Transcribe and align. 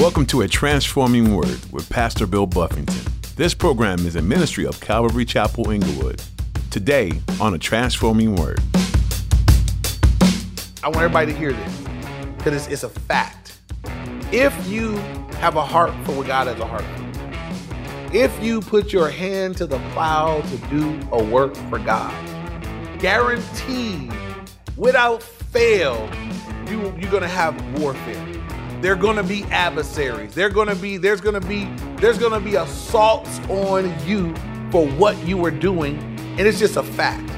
Welcome 0.00 0.24
to 0.28 0.40
A 0.40 0.48
Transforming 0.48 1.36
Word 1.36 1.60
with 1.72 1.86
Pastor 1.90 2.26
Bill 2.26 2.46
Buffington. 2.46 3.12
This 3.36 3.52
program 3.52 4.06
is 4.06 4.16
a 4.16 4.22
ministry 4.22 4.64
of 4.64 4.80
Calvary 4.80 5.26
Chapel 5.26 5.70
Inglewood. 5.70 6.22
Today 6.70 7.12
on 7.38 7.52
A 7.52 7.58
Transforming 7.58 8.34
Word. 8.34 8.60
I 10.82 10.86
want 10.86 10.96
everybody 10.96 11.30
to 11.34 11.38
hear 11.38 11.52
this 11.52 11.78
because 12.38 12.54
it's, 12.54 12.68
it's 12.68 12.82
a 12.82 12.88
fact. 12.88 13.58
If 14.32 14.66
you 14.66 14.96
have 15.36 15.56
a 15.56 15.64
heart 15.64 15.92
for 16.06 16.12
what 16.12 16.26
God 16.26 16.46
has 16.46 16.58
a 16.58 16.66
heart 16.66 16.82
for, 16.82 18.16
if 18.16 18.42
you 18.42 18.62
put 18.62 18.94
your 18.94 19.10
hand 19.10 19.58
to 19.58 19.66
the 19.66 19.78
plow 19.92 20.40
to 20.40 20.56
do 20.68 20.98
a 21.12 21.22
work 21.22 21.54
for 21.68 21.78
God, 21.78 22.14
guaranteed, 23.00 24.10
without 24.78 25.22
fail, 25.22 26.08
you, 26.70 26.80
you're 26.98 27.10
gonna 27.10 27.28
have 27.28 27.78
warfare. 27.78 28.29
They're 28.80 28.96
gonna 28.96 29.22
be 29.22 29.44
adversaries. 29.50 30.34
They're 30.34 30.48
gonna 30.48 30.74
be, 30.74 30.96
there's 30.96 31.20
gonna 31.20 31.40
be, 31.40 31.66
there's 31.96 32.16
gonna 32.16 32.40
be 32.40 32.54
assaults 32.54 33.38
on 33.50 33.94
you 34.06 34.34
for 34.70 34.86
what 34.88 35.18
you 35.26 35.36
were 35.36 35.50
doing, 35.50 35.98
and 36.38 36.40
it's 36.40 36.58
just 36.58 36.76
a 36.76 36.82
fact. 36.82 37.28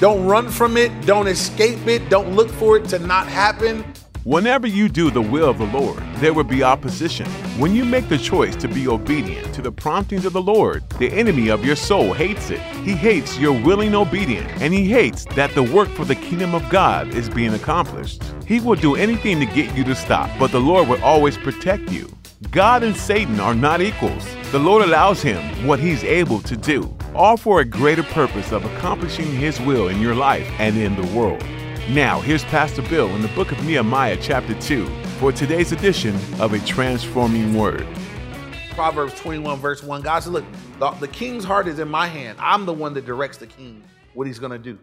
Don't 0.00 0.24
run 0.24 0.48
from 0.48 0.78
it, 0.78 0.90
don't 1.04 1.26
escape 1.26 1.86
it, 1.86 2.08
don't 2.08 2.34
look 2.34 2.50
for 2.50 2.78
it 2.78 2.88
to 2.88 2.98
not 2.98 3.26
happen. 3.28 3.84
Whenever 4.24 4.68
you 4.68 4.88
do 4.88 5.10
the 5.10 5.20
will 5.20 5.50
of 5.50 5.58
the 5.58 5.66
Lord, 5.66 6.00
there 6.18 6.32
will 6.32 6.44
be 6.44 6.62
opposition. 6.62 7.26
When 7.58 7.74
you 7.74 7.84
make 7.84 8.08
the 8.08 8.16
choice 8.16 8.54
to 8.54 8.68
be 8.68 8.86
obedient 8.86 9.52
to 9.52 9.62
the 9.62 9.72
promptings 9.72 10.24
of 10.24 10.32
the 10.32 10.40
Lord, 10.40 10.88
the 11.00 11.10
enemy 11.10 11.48
of 11.48 11.64
your 11.64 11.74
soul 11.74 12.12
hates 12.12 12.50
it. 12.50 12.60
He 12.84 12.92
hates 12.92 13.36
your 13.36 13.52
willing 13.52 13.96
obedience, 13.96 14.48
and 14.62 14.72
he 14.72 14.84
hates 14.84 15.24
that 15.34 15.52
the 15.56 15.64
work 15.64 15.88
for 15.88 16.04
the 16.04 16.14
kingdom 16.14 16.54
of 16.54 16.68
God 16.70 17.08
is 17.08 17.28
being 17.28 17.54
accomplished. 17.54 18.22
He 18.46 18.60
will 18.60 18.76
do 18.76 18.94
anything 18.94 19.40
to 19.40 19.46
get 19.46 19.76
you 19.76 19.82
to 19.82 19.94
stop, 19.96 20.30
but 20.38 20.52
the 20.52 20.60
Lord 20.60 20.86
will 20.86 21.02
always 21.02 21.36
protect 21.36 21.90
you. 21.90 22.08
God 22.52 22.84
and 22.84 22.96
Satan 22.96 23.40
are 23.40 23.56
not 23.56 23.80
equals. 23.80 24.24
The 24.52 24.58
Lord 24.60 24.84
allows 24.84 25.20
him 25.20 25.66
what 25.66 25.80
he's 25.80 26.04
able 26.04 26.40
to 26.42 26.56
do, 26.56 26.96
all 27.12 27.36
for 27.36 27.58
a 27.58 27.64
greater 27.64 28.04
purpose 28.04 28.52
of 28.52 28.64
accomplishing 28.64 29.32
his 29.34 29.60
will 29.60 29.88
in 29.88 30.00
your 30.00 30.14
life 30.14 30.48
and 30.60 30.76
in 30.76 30.94
the 30.94 31.12
world. 31.12 31.42
Now, 31.92 32.22
here's 32.22 32.42
Pastor 32.44 32.80
Bill 32.80 33.14
in 33.14 33.20
the 33.20 33.28
book 33.28 33.52
of 33.52 33.62
Nehemiah, 33.66 34.16
chapter 34.18 34.58
2, 34.62 34.86
for 35.18 35.30
today's 35.30 35.72
edition 35.72 36.14
of 36.40 36.54
A 36.54 36.58
Transforming 36.60 37.52
Word. 37.52 37.86
Proverbs 38.70 39.12
21, 39.20 39.58
verse 39.58 39.82
1. 39.82 40.00
God 40.00 40.20
said, 40.20 40.32
Look, 40.32 40.46
the, 40.78 40.90
the 40.92 41.08
king's 41.08 41.44
heart 41.44 41.68
is 41.68 41.78
in 41.78 41.90
my 41.90 42.06
hand. 42.06 42.38
I'm 42.40 42.64
the 42.64 42.72
one 42.72 42.94
that 42.94 43.04
directs 43.04 43.36
the 43.36 43.46
king 43.46 43.82
what 44.14 44.26
he's 44.26 44.38
going 44.38 44.52
to 44.52 44.58
do. 44.58 44.78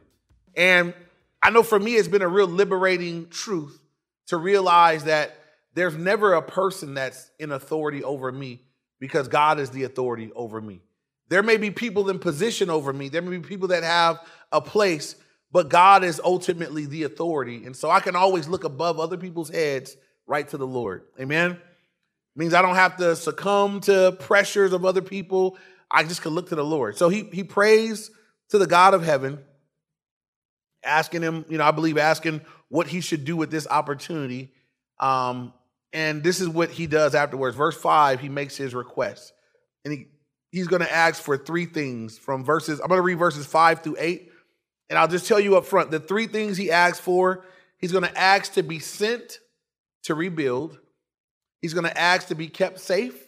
And 0.56 0.94
I 1.42 1.50
know 1.50 1.64
for 1.64 1.80
me, 1.80 1.96
it's 1.96 2.08
been 2.08 2.22
a 2.22 2.28
real 2.28 2.46
liberating 2.46 3.28
truth 3.30 3.82
to 4.28 4.38
realize 4.38 5.06
that 5.06 5.36
there's 5.74 5.96
never 5.96 6.36
a 6.36 6.44
person 6.44 6.94
that's 6.94 7.32
in 7.40 7.52
authority 7.52 8.04
over 8.04 8.32
me 8.32 8.62
because 9.00 9.28
God 9.28 9.60
is 9.60 9.72
the 9.72 9.84
authority 9.84 10.32
over 10.36 10.62
me. 10.62 10.82
There 11.30 11.42
may 11.42 11.58
be 11.58 11.72
people 11.72 12.08
in 12.12 12.20
position 12.20 12.70
over 12.70 12.94
me, 12.94 13.10
there 13.10 13.24
may 13.24 13.38
be 13.38 13.48
people 13.48 13.70
that 13.70 13.82
have 13.82 14.20
a 14.52 14.62
place, 14.62 15.16
but 15.52 15.70
God 15.70 16.04
is 16.04 16.22
ultimately 16.24 16.86
the 16.86 17.04
authority. 17.04 17.66
And 17.66 17.76
so 17.76 17.90
I 17.90 18.00
can 18.00 18.16
always 18.16 18.48
look 18.48 18.64
above 18.64 19.00
other 19.00 19.18
people's 19.18 19.50
heads 19.50 19.98
right 20.28 20.48
to 20.50 20.58
the 20.58 20.68
Lord. 20.68 21.04
Amen. 21.20 21.60
Means 22.36 22.54
I 22.54 22.62
don't 22.62 22.76
have 22.76 22.98
to 22.98 23.16
succumb 23.16 23.82
to 23.82 24.16
pressures 24.20 24.72
of 24.74 24.86
other 24.86 25.02
people. 25.02 25.58
I 25.92 26.04
just 26.04 26.22
can 26.22 26.32
look 26.34 26.50
to 26.50 26.56
the 26.56 26.64
Lord. 26.64 26.98
So 26.98 27.10
he 27.10 27.24
he 27.34 27.44
prays 27.44 28.12
to 28.50 28.58
the 28.58 28.68
God 28.68 28.94
of 28.94 29.04
heaven, 29.04 29.40
asking 30.84 31.22
him, 31.22 31.46
you 31.50 31.58
know, 31.58 31.66
I 31.66 31.72
believe 31.72 31.98
asking 31.98 32.42
what 32.70 32.88
he 32.88 33.02
should 33.02 33.26
do 33.26 33.36
with 33.36 33.52
this 33.52 33.68
opportunity. 33.68 34.54
Um, 35.00 35.54
and 35.92 36.24
this 36.24 36.40
is 36.40 36.48
what 36.48 36.70
he 36.70 36.88
does 36.88 37.16
afterwards. 37.16 37.58
Verse 37.58 37.76
5, 37.76 38.20
he 38.20 38.30
makes 38.30 38.56
his 38.56 38.76
request. 38.76 39.34
And 39.84 39.94
he, 39.94 40.08
he's 40.52 40.68
going 40.68 40.82
to 40.82 40.92
ask 40.92 41.22
for 41.22 41.38
three 41.38 41.66
things 41.66 42.18
from 42.18 42.44
verses, 42.44 42.80
I'm 42.80 42.88
going 42.88 43.00
to 43.00 43.04
read 43.04 43.18
verses 43.18 43.46
5 43.46 43.82
through 43.82 43.98
8. 44.00 44.32
And 44.90 44.98
I'll 44.98 45.08
just 45.08 45.28
tell 45.28 45.40
you 45.40 45.56
up 45.58 45.66
front 45.66 45.92
the 45.92 46.00
three 46.00 46.28
things 46.28 46.58
he 46.58 46.72
asks 46.72 47.00
for 47.00 47.46
he's 47.78 47.92
going 47.92 48.04
to 48.04 48.18
ask 48.18 48.54
to 48.54 48.64
be 48.64 48.80
sent 48.80 49.40
to 50.04 50.16
rebuild, 50.16 50.80
he's 51.62 51.74
going 51.74 51.86
to 51.86 51.98
ask 51.98 52.28
to 52.28 52.36
be 52.36 52.48
kept 52.48 52.80
safe 52.80 53.28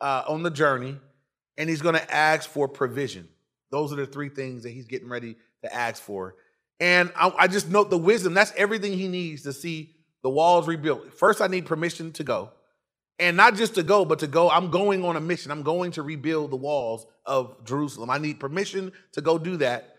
uh, 0.00 0.24
on 0.28 0.42
the 0.42 0.50
journey, 0.50 0.96
and 1.56 1.68
he's 1.68 1.82
going 1.82 1.94
to 1.94 2.14
ask 2.14 2.48
for 2.48 2.68
provision. 2.68 3.28
Those 3.70 3.92
are 3.92 3.96
the 3.96 4.06
three 4.06 4.28
things 4.28 4.62
that 4.62 4.70
he's 4.70 4.86
getting 4.86 5.08
ready 5.08 5.36
to 5.62 5.74
ask 5.74 6.02
for. 6.02 6.36
And 6.78 7.10
I, 7.16 7.32
I 7.38 7.46
just 7.48 7.70
note 7.70 7.90
the 7.90 7.98
wisdom 7.98 8.34
that's 8.34 8.52
everything 8.56 8.92
he 8.92 9.08
needs 9.08 9.42
to 9.42 9.52
see 9.52 9.94
the 10.22 10.30
walls 10.30 10.68
rebuilt. 10.68 11.14
First, 11.14 11.40
I 11.40 11.46
need 11.46 11.66
permission 11.66 12.12
to 12.12 12.24
go. 12.24 12.50
And 13.18 13.36
not 13.36 13.54
just 13.54 13.76
to 13.76 13.82
go, 13.82 14.04
but 14.04 14.18
to 14.18 14.26
go, 14.26 14.50
I'm 14.50 14.70
going 14.70 15.02
on 15.04 15.16
a 15.16 15.20
mission. 15.20 15.50
I'm 15.50 15.62
going 15.62 15.92
to 15.92 16.02
rebuild 16.02 16.50
the 16.50 16.56
walls 16.56 17.06
of 17.24 17.64
Jerusalem. 17.64 18.10
I 18.10 18.18
need 18.18 18.38
permission 18.38 18.92
to 19.12 19.22
go 19.22 19.38
do 19.38 19.56
that. 19.58 19.95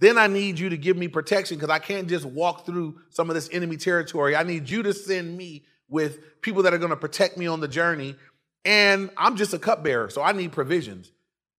Then 0.00 0.16
I 0.16 0.26
need 0.26 0.58
you 0.58 0.70
to 0.70 0.78
give 0.78 0.96
me 0.96 1.08
protection 1.08 1.58
because 1.58 1.70
I 1.70 1.78
can't 1.78 2.08
just 2.08 2.24
walk 2.24 2.64
through 2.64 2.98
some 3.10 3.28
of 3.28 3.34
this 3.34 3.50
enemy 3.52 3.76
territory. 3.76 4.34
I 4.34 4.42
need 4.42 4.68
you 4.68 4.82
to 4.82 4.94
send 4.94 5.36
me 5.36 5.64
with 5.88 6.40
people 6.40 6.62
that 6.62 6.72
are 6.72 6.78
going 6.78 6.90
to 6.90 6.96
protect 6.96 7.36
me 7.36 7.46
on 7.46 7.60
the 7.60 7.68
journey. 7.68 8.16
And 8.64 9.10
I'm 9.16 9.36
just 9.36 9.52
a 9.52 9.58
cupbearer, 9.58 10.08
so 10.08 10.22
I 10.22 10.32
need 10.32 10.52
provisions. 10.52 11.12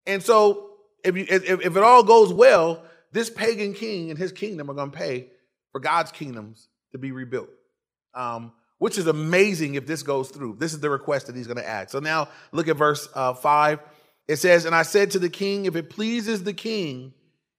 And 0.08 0.24
so 0.24 0.72
if, 1.04 1.16
you, 1.16 1.26
if, 1.30 1.48
if 1.48 1.78
it 1.78 1.84
all 1.84 2.04
goes 2.04 2.34
well, 2.34 2.84
this 3.12 3.30
pagan 3.30 3.74
king 3.74 4.10
and 4.10 4.18
his 4.18 4.32
kingdom 4.32 4.72
are 4.72 4.74
going 4.74 4.92
to 4.92 4.98
pay 4.98 5.28
for 5.72 5.80
God's 5.80 6.12
kingdoms 6.12 6.68
to 6.94 6.98
be 6.98 7.12
rebuilt, 7.12 7.50
um, 8.16 8.52
which 8.80 8.98
is 8.98 9.06
amazing 9.06 9.76
if 9.76 9.86
this 9.86 10.02
goes 10.02 10.30
through. 10.30 10.56
This 10.60 10.74
is 10.74 10.80
the 10.80 10.90
request 10.90 11.28
that 11.28 11.36
he's 11.36 11.48
going 11.48 11.58
to 11.58 11.68
ask. 11.68 11.90
So 11.90 12.00
now 12.00 12.30
look 12.52 12.68
at 12.68 12.76
verse 12.76 13.08
uh, 13.14 13.36
5. 13.36 13.80
It 14.28 14.38
says, 14.38 14.66
And 14.66 14.74
I 14.74 14.82
said 14.82 15.12
to 15.12 15.20
the 15.20 15.30
king, 15.30 15.66
If 15.66 15.76
it 15.76 15.90
pleases 15.92 16.44
the 16.44 16.54
king, 16.54 17.14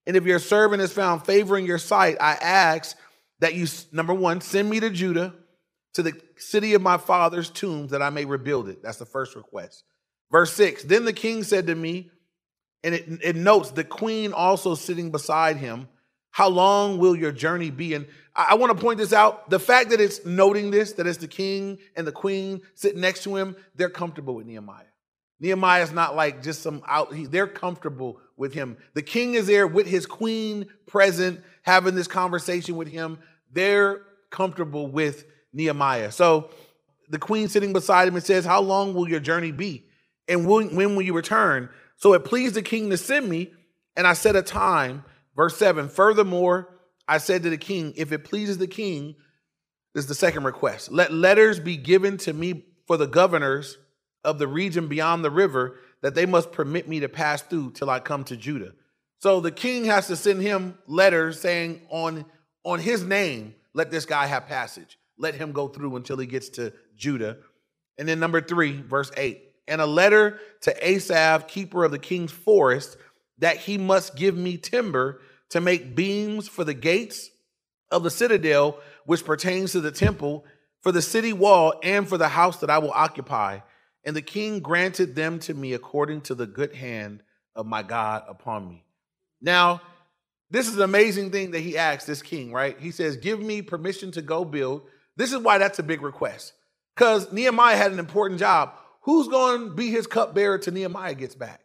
and 0.06 0.16
if 0.16 0.24
your 0.24 0.38
servant 0.38 0.80
has 0.80 0.92
found 0.92 1.24
favor 1.24 1.56
in 1.56 1.64
your 1.64 1.78
sight, 1.78 2.16
I 2.20 2.32
ask 2.34 2.96
that 3.40 3.54
you, 3.54 3.66
number 3.92 4.14
one, 4.14 4.40
send 4.40 4.68
me 4.68 4.80
to 4.80 4.90
Judah, 4.90 5.34
to 5.94 6.02
the 6.02 6.12
city 6.36 6.74
of 6.74 6.82
my 6.82 6.96
father's 6.96 7.50
tombs, 7.50 7.90
that 7.90 8.02
I 8.02 8.10
may 8.10 8.24
rebuild 8.24 8.68
it. 8.68 8.82
That's 8.82 8.98
the 8.98 9.06
first 9.06 9.36
request. 9.36 9.84
Verse 10.30 10.52
6 10.54 10.84
Then 10.84 11.04
the 11.04 11.12
king 11.12 11.44
said 11.44 11.66
to 11.68 11.74
me, 11.74 12.10
and 12.82 12.94
it, 12.94 13.06
it 13.22 13.36
notes 13.36 13.70
the 13.70 13.84
queen 13.84 14.32
also 14.32 14.74
sitting 14.74 15.10
beside 15.10 15.56
him, 15.56 15.88
How 16.30 16.48
long 16.48 16.98
will 16.98 17.14
your 17.14 17.32
journey 17.32 17.70
be? 17.70 17.94
And 17.94 18.06
I, 18.34 18.48
I 18.50 18.54
want 18.54 18.76
to 18.76 18.82
point 18.82 18.98
this 18.98 19.12
out. 19.12 19.50
The 19.50 19.60
fact 19.60 19.90
that 19.90 20.00
it's 20.00 20.24
noting 20.24 20.70
this, 20.70 20.94
that 20.94 21.06
it's 21.06 21.18
the 21.18 21.28
king 21.28 21.78
and 21.94 22.06
the 22.06 22.12
queen 22.12 22.62
sitting 22.74 23.00
next 23.00 23.22
to 23.24 23.36
him, 23.36 23.54
they're 23.76 23.90
comfortable 23.90 24.34
with 24.34 24.46
Nehemiah. 24.46 24.86
Nehemiah 25.38 25.82
is 25.82 25.92
not 25.92 26.16
like 26.16 26.42
just 26.42 26.62
some 26.62 26.82
out, 26.86 27.12
he, 27.12 27.26
they're 27.26 27.46
comfortable 27.46 28.20
with 28.36 28.54
him. 28.54 28.76
The 28.94 29.02
king 29.02 29.34
is 29.34 29.46
there 29.46 29.66
with 29.66 29.86
his 29.86 30.06
queen 30.06 30.66
present, 30.86 31.40
having 31.62 31.94
this 31.94 32.08
conversation 32.08 32.76
with 32.76 32.88
him. 32.88 33.18
They're 33.52 34.02
comfortable 34.30 34.86
with 34.86 35.24
Nehemiah. 35.52 36.10
So 36.10 36.50
the 37.08 37.18
queen 37.18 37.48
sitting 37.48 37.72
beside 37.72 38.08
him 38.08 38.16
and 38.16 38.24
says, 38.24 38.44
How 38.44 38.60
long 38.60 38.94
will 38.94 39.08
your 39.08 39.20
journey 39.20 39.52
be? 39.52 39.86
And 40.28 40.46
when, 40.46 40.74
will 40.74 41.02
you 41.02 41.12
return? 41.12 41.68
So 41.96 42.14
it 42.14 42.24
pleased 42.24 42.54
the 42.54 42.62
king 42.62 42.90
to 42.90 42.96
send 42.96 43.28
me, 43.28 43.52
and 43.96 44.06
I 44.06 44.14
set 44.14 44.34
a 44.36 44.42
time. 44.42 45.04
Verse 45.36 45.56
7 45.56 45.88
Furthermore, 45.88 46.68
I 47.06 47.18
said 47.18 47.42
to 47.42 47.50
the 47.50 47.58
king, 47.58 47.92
If 47.96 48.12
it 48.12 48.24
pleases 48.24 48.58
the 48.58 48.66
king, 48.66 49.14
this 49.94 50.04
is 50.04 50.08
the 50.08 50.14
second 50.14 50.44
request, 50.44 50.90
let 50.90 51.12
letters 51.12 51.60
be 51.60 51.76
given 51.76 52.16
to 52.18 52.32
me 52.32 52.64
for 52.86 52.96
the 52.96 53.06
governors 53.06 53.76
of 54.24 54.38
the 54.38 54.48
region 54.48 54.88
beyond 54.88 55.24
the 55.24 55.30
river 55.30 55.76
that 56.02 56.14
they 56.14 56.26
must 56.26 56.52
permit 56.52 56.88
me 56.88 57.00
to 57.00 57.08
pass 57.08 57.42
through 57.42 57.72
till 57.72 57.88
I 57.88 58.00
come 58.00 58.24
to 58.24 58.36
Judah. 58.36 58.72
So 59.20 59.40
the 59.40 59.52
king 59.52 59.86
has 59.86 60.08
to 60.08 60.16
send 60.16 60.42
him 60.42 60.76
letters 60.86 61.40
saying 61.40 61.80
on 61.88 62.26
on 62.64 62.78
his 62.78 63.02
name, 63.02 63.54
let 63.74 63.90
this 63.90 64.04
guy 64.04 64.26
have 64.26 64.46
passage. 64.46 64.98
Let 65.18 65.34
him 65.34 65.52
go 65.52 65.68
through 65.68 65.96
until 65.96 66.16
he 66.18 66.26
gets 66.26 66.48
to 66.50 66.72
Judah. 66.96 67.38
And 67.98 68.08
then 68.08 68.20
number 68.20 68.40
3, 68.40 68.82
verse 68.82 69.10
8. 69.16 69.42
And 69.68 69.80
a 69.80 69.86
letter 69.86 70.38
to 70.62 70.88
Asaph, 70.88 71.48
keeper 71.48 71.84
of 71.84 71.90
the 71.90 71.98
king's 71.98 72.32
forest, 72.32 72.96
that 73.38 73.56
he 73.56 73.78
must 73.78 74.16
give 74.16 74.36
me 74.36 74.56
timber 74.56 75.20
to 75.50 75.60
make 75.60 75.94
beams 75.94 76.48
for 76.48 76.64
the 76.64 76.74
gates 76.74 77.30
of 77.90 78.02
the 78.02 78.10
citadel 78.10 78.78
which 79.04 79.24
pertains 79.24 79.72
to 79.72 79.80
the 79.80 79.90
temple, 79.90 80.44
for 80.80 80.92
the 80.92 81.02
city 81.02 81.32
wall, 81.32 81.74
and 81.82 82.08
for 82.08 82.16
the 82.16 82.28
house 82.28 82.58
that 82.58 82.70
I 82.70 82.78
will 82.78 82.92
occupy 82.92 83.60
and 84.04 84.16
the 84.16 84.22
king 84.22 84.60
granted 84.60 85.14
them 85.14 85.38
to 85.40 85.54
me 85.54 85.72
according 85.72 86.22
to 86.22 86.34
the 86.34 86.46
good 86.46 86.74
hand 86.74 87.22
of 87.54 87.66
my 87.66 87.82
God 87.82 88.24
upon 88.28 88.68
me. 88.68 88.84
Now, 89.40 89.82
this 90.50 90.68
is 90.68 90.76
an 90.76 90.82
amazing 90.82 91.30
thing 91.30 91.52
that 91.52 91.60
he 91.60 91.78
asked 91.78 92.06
this 92.06 92.22
king, 92.22 92.52
right? 92.52 92.78
He 92.78 92.90
says, 92.90 93.16
Give 93.16 93.40
me 93.40 93.62
permission 93.62 94.12
to 94.12 94.22
go 94.22 94.44
build. 94.44 94.82
This 95.16 95.32
is 95.32 95.38
why 95.38 95.58
that's 95.58 95.78
a 95.78 95.82
big 95.82 96.02
request. 96.02 96.52
Because 96.94 97.32
Nehemiah 97.32 97.76
had 97.76 97.92
an 97.92 97.98
important 97.98 98.40
job. 98.40 98.72
Who's 99.02 99.28
going 99.28 99.68
to 99.68 99.74
be 99.74 99.90
his 99.90 100.06
cupbearer 100.06 100.58
till 100.58 100.74
Nehemiah 100.74 101.14
gets 101.14 101.34
back? 101.34 101.60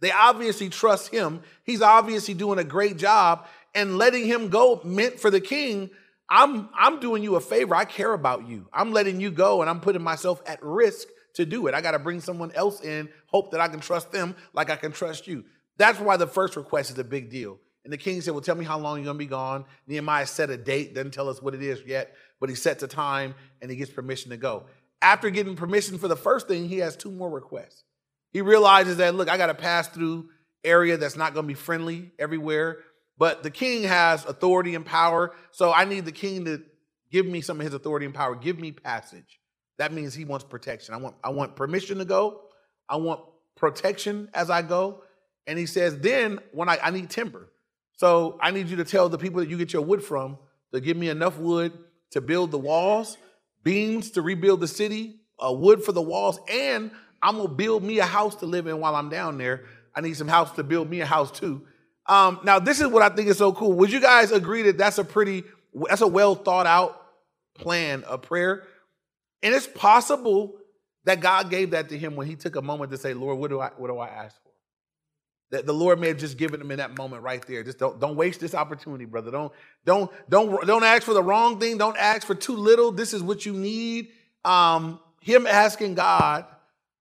They 0.00 0.10
obviously 0.10 0.68
trust 0.68 1.08
him. 1.08 1.40
He's 1.64 1.82
obviously 1.82 2.34
doing 2.34 2.58
a 2.58 2.64
great 2.64 2.96
job. 2.98 3.46
And 3.74 3.98
letting 3.98 4.26
him 4.26 4.48
go 4.48 4.80
meant 4.84 5.20
for 5.20 5.30
the 5.30 5.40
king 5.40 5.90
I'm 6.28 6.68
I'm 6.76 7.00
doing 7.00 7.22
you 7.22 7.36
a 7.36 7.40
favor. 7.40 7.74
I 7.74 7.84
care 7.84 8.12
about 8.12 8.48
you. 8.48 8.68
I'm 8.72 8.92
letting 8.92 9.20
you 9.20 9.30
go 9.30 9.60
and 9.60 9.70
I'm 9.70 9.80
putting 9.80 10.02
myself 10.02 10.42
at 10.46 10.62
risk 10.62 11.08
to 11.36 11.46
do 11.46 11.66
it. 11.66 11.74
I 11.74 11.80
got 11.80 11.92
to 11.92 11.98
bring 11.98 12.20
someone 12.20 12.52
else 12.52 12.82
in, 12.82 13.08
hope 13.26 13.52
that 13.52 13.60
I 13.60 13.68
can 13.68 13.80
trust 13.80 14.12
them 14.12 14.36
like 14.52 14.70
I 14.70 14.76
can 14.76 14.92
trust 14.92 15.26
you. 15.26 15.44
That's 15.78 15.98
why 15.98 16.16
the 16.16 16.26
first 16.26 16.56
request 16.56 16.90
is 16.90 16.98
a 16.98 17.04
big 17.04 17.30
deal. 17.30 17.58
And 17.84 17.92
the 17.92 17.98
king 17.98 18.20
said, 18.20 18.32
Well, 18.32 18.40
tell 18.40 18.56
me 18.56 18.64
how 18.64 18.78
long 18.78 18.96
you're 18.96 19.04
going 19.04 19.16
to 19.16 19.18
be 19.18 19.26
gone. 19.26 19.64
Nehemiah 19.86 20.26
set 20.26 20.50
a 20.50 20.56
date, 20.56 20.94
doesn't 20.94 21.12
tell 21.12 21.28
us 21.28 21.40
what 21.40 21.54
it 21.54 21.62
is 21.62 21.80
yet, 21.86 22.14
but 22.40 22.48
he 22.48 22.56
sets 22.56 22.82
a 22.82 22.88
time 22.88 23.34
and 23.62 23.70
he 23.70 23.76
gets 23.76 23.90
permission 23.90 24.30
to 24.30 24.36
go. 24.36 24.64
After 25.00 25.30
getting 25.30 25.56
permission 25.56 25.98
for 25.98 26.08
the 26.08 26.16
first 26.16 26.48
thing, 26.48 26.68
he 26.68 26.78
has 26.78 26.96
two 26.96 27.10
more 27.10 27.30
requests. 27.30 27.84
He 28.32 28.40
realizes 28.40 28.96
that, 28.96 29.14
look, 29.14 29.28
I 29.28 29.36
got 29.36 29.46
to 29.46 29.54
pass 29.54 29.88
through 29.88 30.30
area 30.64 30.96
that's 30.96 31.16
not 31.16 31.32
going 31.32 31.44
to 31.44 31.48
be 31.48 31.54
friendly 31.54 32.10
everywhere. 32.18 32.78
But 33.18 33.42
the 33.42 33.50
king 33.50 33.84
has 33.84 34.24
authority 34.24 34.74
and 34.74 34.84
power. 34.84 35.32
So 35.52 35.72
I 35.72 35.84
need 35.84 36.04
the 36.04 36.12
king 36.12 36.44
to 36.46 36.62
give 37.10 37.26
me 37.26 37.40
some 37.40 37.60
of 37.60 37.64
his 37.64 37.72
authority 37.72 38.04
and 38.04 38.14
power. 38.14 38.34
Give 38.34 38.58
me 38.58 38.72
passage. 38.72 39.40
That 39.78 39.92
means 39.92 40.14
he 40.14 40.24
wants 40.24 40.44
protection. 40.44 40.94
I 40.94 40.98
want, 40.98 41.16
I 41.22 41.30
want 41.30 41.56
permission 41.56 41.98
to 41.98 42.04
go. 42.04 42.42
I 42.88 42.96
want 42.96 43.20
protection 43.56 44.28
as 44.32 44.50
I 44.50 44.62
go. 44.62 45.02
And 45.46 45.58
he 45.58 45.66
says, 45.66 45.98
then 45.98 46.40
when 46.52 46.68
I, 46.68 46.78
I 46.82 46.90
need 46.90 47.10
timber. 47.10 47.48
So 47.96 48.38
I 48.40 48.50
need 48.50 48.68
you 48.68 48.76
to 48.76 48.84
tell 48.84 49.08
the 49.08 49.18
people 49.18 49.40
that 49.40 49.48
you 49.48 49.56
get 49.56 49.72
your 49.72 49.82
wood 49.82 50.02
from 50.02 50.38
to 50.72 50.80
give 50.80 50.96
me 50.96 51.08
enough 51.08 51.38
wood 51.38 51.72
to 52.10 52.20
build 52.20 52.50
the 52.50 52.58
walls, 52.58 53.16
beams 53.62 54.10
to 54.12 54.22
rebuild 54.22 54.60
the 54.60 54.68
city, 54.68 55.16
uh, 55.44 55.52
wood 55.52 55.82
for 55.82 55.92
the 55.92 56.02
walls, 56.02 56.38
and 56.50 56.90
I'm 57.22 57.36
gonna 57.38 57.48
build 57.48 57.82
me 57.82 57.98
a 57.98 58.04
house 58.04 58.36
to 58.36 58.46
live 58.46 58.66
in 58.66 58.78
while 58.80 58.94
I'm 58.94 59.08
down 59.08 59.38
there. 59.38 59.64
I 59.94 60.00
need 60.02 60.16
some 60.16 60.28
house 60.28 60.52
to 60.52 60.62
build 60.62 60.90
me 60.90 61.00
a 61.00 61.06
house 61.06 61.30
too. 61.30 61.62
Um, 62.06 62.40
now, 62.44 62.58
this 62.58 62.80
is 62.80 62.86
what 62.88 63.02
I 63.02 63.08
think 63.08 63.28
is 63.28 63.38
so 63.38 63.52
cool. 63.52 63.72
Would 63.74 63.90
you 63.90 64.00
guys 64.00 64.30
agree 64.30 64.62
that 64.62 64.78
that's 64.78 64.98
a 64.98 65.04
pretty, 65.04 65.44
that's 65.88 66.02
a 66.02 66.06
well 66.06 66.34
thought 66.34 66.66
out 66.66 67.00
plan 67.54 68.04
of 68.04 68.22
prayer? 68.22 68.62
And 69.42 69.54
it's 69.54 69.66
possible 69.66 70.56
that 71.04 71.20
God 71.20 71.50
gave 71.50 71.70
that 71.70 71.88
to 71.90 71.98
him 71.98 72.16
when 72.16 72.26
he 72.26 72.34
took 72.34 72.56
a 72.56 72.62
moment 72.62 72.90
to 72.90 72.98
say, 72.98 73.14
Lord, 73.14 73.38
what 73.38 73.50
do 73.50 73.60
I, 73.60 73.70
what 73.76 73.88
do 73.88 73.98
I 73.98 74.08
ask 74.08 74.34
for? 74.42 74.50
That 75.52 75.64
the 75.64 75.72
Lord 75.72 76.00
may 76.00 76.08
have 76.08 76.18
just 76.18 76.36
given 76.36 76.60
him 76.60 76.72
in 76.72 76.78
that 76.78 76.98
moment 76.98 77.22
right 77.22 77.44
there. 77.46 77.62
Just 77.62 77.78
don't, 77.78 78.00
don't 78.00 78.16
waste 78.16 78.40
this 78.40 78.54
opportunity, 78.54 79.04
brother. 79.04 79.30
Don't, 79.30 79.52
don't, 79.84 80.10
don't, 80.28 80.66
don't 80.66 80.82
ask 80.82 81.04
for 81.04 81.14
the 81.14 81.22
wrong 81.22 81.60
thing. 81.60 81.78
Don't 81.78 81.96
ask 81.96 82.26
for 82.26 82.34
too 82.34 82.56
little. 82.56 82.90
This 82.90 83.14
is 83.14 83.22
what 83.22 83.46
you 83.46 83.52
need. 83.52 84.08
Um, 84.44 84.98
him 85.20 85.46
asking 85.46 85.94
God, 85.94 86.46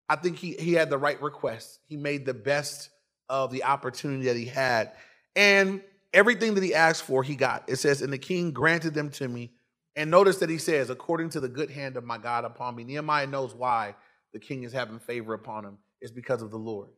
I 0.07 0.15
think 0.15 0.37
he, 0.37 0.53
he 0.53 0.73
had 0.73 0.91
the 0.91 0.99
right 0.99 1.19
request. 1.21 1.79
He 1.87 1.97
made 1.97 2.25
the 2.25 2.35
best 2.35 2.89
of 3.27 3.51
the 3.51 3.63
opportunity 3.63 4.25
that 4.25 4.35
he 4.35 4.45
had. 4.45 4.91
And 5.35 5.81
everything 6.13 6.53
that 6.53 6.63
he 6.63 6.75
asked 6.75 7.03
for, 7.03 7.23
he 7.23 7.35
got. 7.35 7.63
It 7.67 7.77
says, 7.77 8.03
And 8.03 8.13
the 8.13 8.19
king 8.19 8.51
granted 8.51 8.93
them 8.93 9.09
to 9.11 9.27
me. 9.27 9.51
And 9.95 10.12
notice 10.12 10.38
that 10.39 10.50
he 10.50 10.57
says, 10.57 10.89
According 10.89 11.30
to 11.31 11.39
the 11.39 11.47
good 11.47 11.69
hand 11.69 11.97
of 11.97 12.03
my 12.03 12.18
God 12.18 12.45
upon 12.45 12.75
me. 12.75 12.83
Nehemiah 12.83 13.27
knows 13.27 13.53
why 13.53 13.95
the 14.33 14.39
king 14.39 14.63
is 14.63 14.74
having 14.74 15.00
favor 15.00 15.33
upon 15.33 15.65
him. 15.65 15.77
It's 16.01 16.12
because 16.12 16.42
of 16.42 16.51
the 16.51 16.57
Lord. 16.57 16.89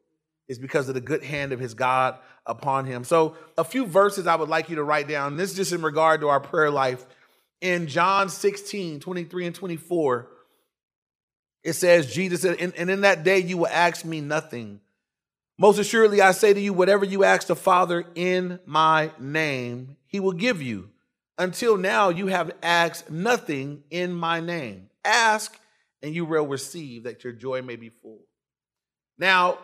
It's 0.48 0.60
because 0.60 0.88
of 0.88 0.96
the 0.96 1.02
good 1.02 1.24
hand 1.24 1.52
of 1.52 1.60
his 1.60 1.74
God 1.74 2.18
upon 2.46 2.86
him. 2.86 3.04
So, 3.04 3.36
a 3.58 3.64
few 3.64 3.86
verses 3.86 4.28
I 4.28 4.36
would 4.36 4.50
like 4.50 4.70
you 4.70 4.78
to 4.78 4.84
write 4.84 5.08
down. 5.08 5.36
This 5.38 5.52
is 5.52 5.58
just 5.58 5.74
in 5.74 5.82
regard 5.82 6.22
to 6.22 6.30
our 6.30 6.40
prayer 6.40 6.72
life. 6.72 7.06
In 7.60 7.88
John 7.88 8.30
16, 8.30 9.00
23 9.00 9.48
and 9.48 9.56
24, 9.56 10.28
it 11.64 11.74
says, 11.74 12.14
Jesus 12.14 12.42
said, 12.44 12.58
and, 12.60 12.90
in 12.90 13.02
that 13.02 13.24
day 13.24 13.40
you 13.40 13.58
will 13.58 13.68
ask 13.68 14.06
me 14.06 14.22
nothing. 14.22 14.80
Most 15.58 15.80
assuredly, 15.80 16.22
I 16.22 16.32
say 16.32 16.54
to 16.54 16.60
you, 16.60 16.72
whatever 16.72 17.04
you 17.04 17.24
ask 17.24 17.48
the 17.48 17.56
Father 17.56 18.06
in 18.16 18.60
my 18.66 19.12
name, 19.20 19.98
he 20.06 20.20
will 20.20 20.34
give 20.34 20.62
you. 20.62 20.90
Until 21.38 21.78
now, 21.78 22.10
you 22.10 22.28
have 22.28 22.52
asked 22.64 23.12
nothing 23.12 23.84
in 23.92 24.14
my 24.14 24.40
name. 24.40 24.90
Ask, 25.06 25.60
and 26.02 26.14
you 26.14 26.26
will 26.26 26.48
receive, 26.48 27.04
that 27.04 27.24
your 27.24 27.34
joy 27.34 27.62
may 27.62 27.76
be 27.76 27.90
full. 27.90 28.22
Now, 29.18 29.60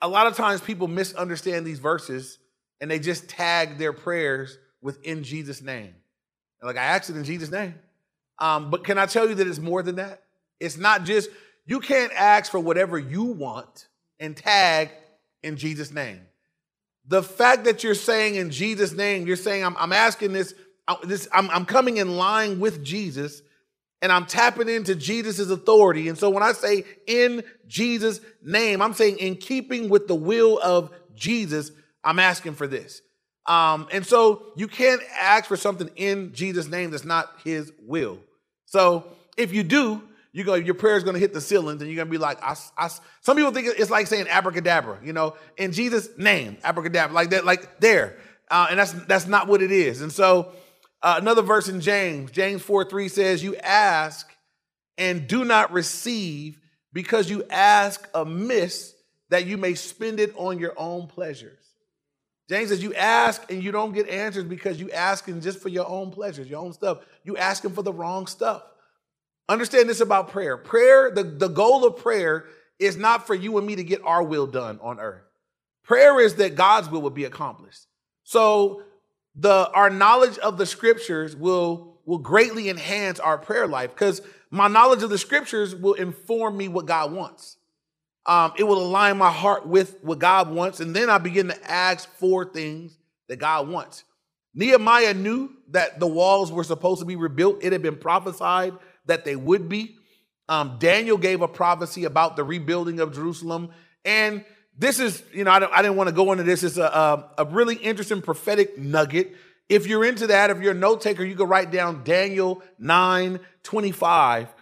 a 0.00 0.08
lot 0.08 0.26
of 0.26 0.36
times 0.36 0.60
people 0.60 0.88
misunderstand 0.88 1.66
these 1.66 1.78
verses 1.78 2.38
and 2.80 2.90
they 2.90 2.98
just 2.98 3.28
tag 3.28 3.78
their 3.78 3.92
prayers 3.92 4.58
with 4.82 5.02
in 5.04 5.24
Jesus' 5.24 5.62
name. 5.62 5.94
Like, 6.62 6.76
I 6.76 6.84
asked 6.84 7.10
it 7.10 7.16
in 7.16 7.24
Jesus' 7.24 7.50
name. 7.50 7.74
Um, 8.38 8.70
but 8.70 8.84
can 8.84 8.98
I 8.98 9.06
tell 9.06 9.28
you 9.28 9.34
that 9.36 9.46
it's 9.46 9.58
more 9.58 9.82
than 9.82 9.96
that? 9.96 10.22
It's 10.60 10.76
not 10.76 11.04
just, 11.04 11.30
you 11.64 11.80
can't 11.80 12.12
ask 12.12 12.50
for 12.50 12.60
whatever 12.60 12.98
you 12.98 13.24
want 13.24 13.88
and 14.20 14.36
tag 14.36 14.90
in 15.42 15.56
Jesus' 15.56 15.92
name. 15.92 16.20
The 17.08 17.22
fact 17.22 17.64
that 17.64 17.84
you're 17.84 17.94
saying 17.94 18.34
in 18.34 18.50
Jesus' 18.50 18.92
name, 18.92 19.26
you're 19.26 19.36
saying, 19.36 19.64
I'm, 19.64 19.76
I'm 19.78 19.92
asking 19.92 20.32
this, 20.32 20.54
uh, 20.88 20.96
this 21.04 21.28
I'm, 21.32 21.50
I'm 21.50 21.64
coming 21.64 21.96
in 21.96 22.16
line 22.16 22.60
with 22.60 22.84
Jesus 22.84 23.42
and 24.02 24.12
I'm 24.12 24.26
tapping 24.26 24.68
into 24.68 24.94
Jesus' 24.94 25.50
authority. 25.50 26.08
And 26.08 26.18
so 26.18 26.30
when 26.30 26.42
I 26.42 26.52
say 26.52 26.84
in 27.06 27.42
Jesus' 27.66 28.20
name, 28.42 28.82
I'm 28.82 28.94
saying 28.94 29.18
in 29.18 29.36
keeping 29.36 29.88
with 29.88 30.06
the 30.06 30.14
will 30.14 30.60
of 30.62 30.90
Jesus, 31.14 31.72
I'm 32.04 32.18
asking 32.18 32.54
for 32.54 32.66
this. 32.66 33.00
Um, 33.46 33.88
and 33.92 34.04
so 34.04 34.52
you 34.56 34.68
can't 34.68 35.00
ask 35.20 35.46
for 35.46 35.56
something 35.56 35.88
in 35.96 36.32
Jesus' 36.34 36.68
name 36.68 36.90
that's 36.90 37.04
not 37.04 37.30
his 37.44 37.72
will. 37.86 38.18
So 38.66 39.04
if 39.36 39.52
you 39.52 39.62
do, 39.62 40.02
you 40.32 40.44
go, 40.44 40.54
your 40.54 40.74
prayer 40.74 40.96
is 40.96 41.04
going 41.04 41.14
to 41.14 41.20
hit 41.20 41.32
the 41.32 41.40
ceilings, 41.40 41.80
and 41.80 41.90
you're 41.90 41.96
going 41.96 42.08
to 42.08 42.12
be 42.12 42.18
like, 42.18 42.42
I, 42.42 42.54
I, 42.76 42.88
some 43.22 43.36
people 43.36 43.52
think 43.52 43.68
it's 43.78 43.90
like 43.90 44.06
saying 44.06 44.28
abracadabra, 44.28 44.98
you 45.02 45.14
know, 45.14 45.34
in 45.56 45.72
Jesus' 45.72 46.10
name, 46.18 46.58
abracadabra, 46.62 47.14
like 47.14 47.30
that, 47.30 47.46
like 47.46 47.80
there, 47.80 48.18
uh, 48.50 48.66
and 48.68 48.78
that's 48.78 48.92
that's 49.06 49.26
not 49.26 49.48
what 49.48 49.62
it 49.62 49.72
is. 49.72 50.02
And 50.02 50.12
so, 50.12 50.52
uh, 51.06 51.16
another 51.18 51.42
verse 51.42 51.68
in 51.68 51.80
James, 51.80 52.30
James 52.30 52.62
four 52.62 52.84
three 52.84 53.08
says, 53.08 53.42
"You 53.42 53.56
ask 53.56 54.28
and 54.98 55.26
do 55.28 55.44
not 55.44 55.72
receive, 55.72 56.58
because 56.92 57.30
you 57.30 57.44
ask 57.50 58.08
amiss, 58.14 58.94
that 59.28 59.46
you 59.46 59.56
may 59.56 59.74
spend 59.74 60.20
it 60.20 60.32
on 60.36 60.58
your 60.58 60.74
own 60.76 61.06
pleasures." 61.06 61.66
James 62.48 62.68
says, 62.68 62.82
You 62.82 62.94
ask 62.94 63.50
and 63.50 63.62
you 63.62 63.72
don't 63.72 63.92
get 63.92 64.08
answers 64.08 64.44
because 64.44 64.78
you 64.78 64.90
asking 64.92 65.40
just 65.40 65.58
for 65.58 65.68
your 65.68 65.88
own 65.88 66.10
pleasures, 66.10 66.48
your 66.48 66.60
own 66.60 66.72
stuff. 66.72 66.98
You 67.24 67.36
asking 67.36 67.72
for 67.72 67.82
the 67.82 67.92
wrong 67.92 68.26
stuff. 68.26 68.62
Understand 69.48 69.88
this 69.88 70.00
about 70.00 70.28
prayer. 70.30 70.56
Prayer, 70.56 71.10
the, 71.10 71.22
the 71.22 71.48
goal 71.48 71.84
of 71.84 71.96
prayer 71.96 72.46
is 72.78 72.96
not 72.96 73.26
for 73.26 73.34
you 73.34 73.56
and 73.58 73.66
me 73.66 73.76
to 73.76 73.84
get 73.84 74.02
our 74.04 74.22
will 74.22 74.46
done 74.46 74.78
on 74.82 75.00
earth. 75.00 75.22
Prayer 75.84 76.20
is 76.20 76.36
that 76.36 76.56
God's 76.56 76.88
will 76.88 77.02
will 77.02 77.10
be 77.10 77.24
accomplished. 77.24 77.86
So 78.24 78.82
the 79.36 79.70
our 79.72 79.90
knowledge 79.90 80.38
of 80.38 80.58
the 80.58 80.66
scriptures 80.66 81.36
will 81.36 81.98
will 82.04 82.18
greatly 82.18 82.68
enhance 82.68 83.20
our 83.20 83.36
prayer 83.36 83.66
life 83.66 83.90
because 83.90 84.22
my 84.50 84.68
knowledge 84.68 85.02
of 85.02 85.10
the 85.10 85.18
scriptures 85.18 85.74
will 85.74 85.94
inform 85.94 86.56
me 86.56 86.68
what 86.68 86.86
God 86.86 87.12
wants. 87.12 87.56
Um, 88.24 88.52
it 88.58 88.64
will 88.64 88.82
align 88.82 89.18
my 89.18 89.30
heart 89.30 89.66
with 89.66 89.98
what 90.02 90.18
God 90.18 90.50
wants, 90.50 90.80
and 90.80 90.94
then 90.96 91.10
I 91.10 91.18
begin 91.18 91.48
to 91.48 91.70
ask 91.70 92.08
for 92.16 92.44
things 92.44 92.96
that 93.28 93.36
God 93.36 93.68
wants. 93.68 94.04
Nehemiah 94.54 95.14
knew 95.14 95.50
that 95.68 96.00
the 96.00 96.06
walls 96.06 96.50
were 96.50 96.64
supposed 96.64 97.00
to 97.00 97.06
be 97.06 97.14
rebuilt. 97.14 97.58
It 97.62 97.72
had 97.72 97.82
been 97.82 97.96
prophesied 97.96 98.72
that 99.04 99.24
they 99.24 99.36
would 99.36 99.68
be. 99.68 99.96
Um, 100.48 100.76
Daniel 100.78 101.18
gave 101.18 101.42
a 101.42 101.48
prophecy 101.48 102.04
about 102.04 102.36
the 102.36 102.44
rebuilding 102.44 102.98
of 103.00 103.14
Jerusalem. 103.14 103.70
And 104.04 104.44
this 104.78 105.00
is, 105.00 105.22
you 105.32 105.44
know, 105.44 105.50
I, 105.50 105.78
I 105.78 105.82
didn't 105.82 105.96
want 105.96 106.08
to 106.08 106.14
go 106.14 106.32
into 106.32 106.44
this. 106.44 106.62
It's 106.62 106.76
a, 106.76 106.84
a, 106.84 107.30
a, 107.38 107.44
really 107.46 107.76
interesting 107.76 108.22
prophetic 108.22 108.78
nugget. 108.78 109.34
If 109.68 109.86
you're 109.86 110.04
into 110.04 110.28
that, 110.28 110.50
if 110.50 110.60
you're 110.60 110.72
a 110.72 110.74
note 110.74 111.00
taker, 111.00 111.24
you 111.24 111.34
can 111.34 111.48
write 111.48 111.70
down 111.70 112.04
Daniel 112.04 112.62
9 112.78 113.40
25. 113.62 114.54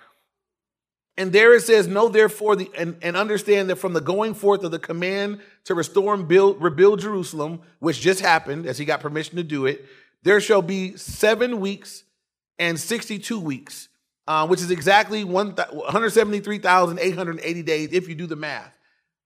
And 1.16 1.32
there 1.32 1.54
it 1.54 1.62
says, 1.62 1.86
Know 1.86 2.08
therefore 2.08 2.56
the, 2.56 2.70
and, 2.76 2.96
and 3.02 3.16
understand 3.16 3.70
that 3.70 3.76
from 3.76 3.92
the 3.92 4.00
going 4.00 4.34
forth 4.34 4.64
of 4.64 4.70
the 4.70 4.78
command 4.78 5.40
to 5.64 5.74
restore 5.74 6.14
and 6.14 6.26
build, 6.26 6.62
rebuild 6.62 7.00
Jerusalem, 7.00 7.60
which 7.78 8.00
just 8.00 8.20
happened 8.20 8.66
as 8.66 8.78
he 8.78 8.84
got 8.84 9.00
permission 9.00 9.36
to 9.36 9.44
do 9.44 9.66
it, 9.66 9.84
there 10.22 10.40
shall 10.40 10.62
be 10.62 10.96
seven 10.96 11.60
weeks 11.60 12.04
and 12.58 12.80
62 12.80 13.38
weeks 13.38 13.88
uh, 14.26 14.46
which 14.46 14.60
is 14.60 14.70
exactly 14.70 15.24
173,880 15.24 17.62
days 17.62 17.88
if 17.92 18.08
you 18.08 18.14
do 18.14 18.26
the 18.26 18.36
math. 18.36 18.73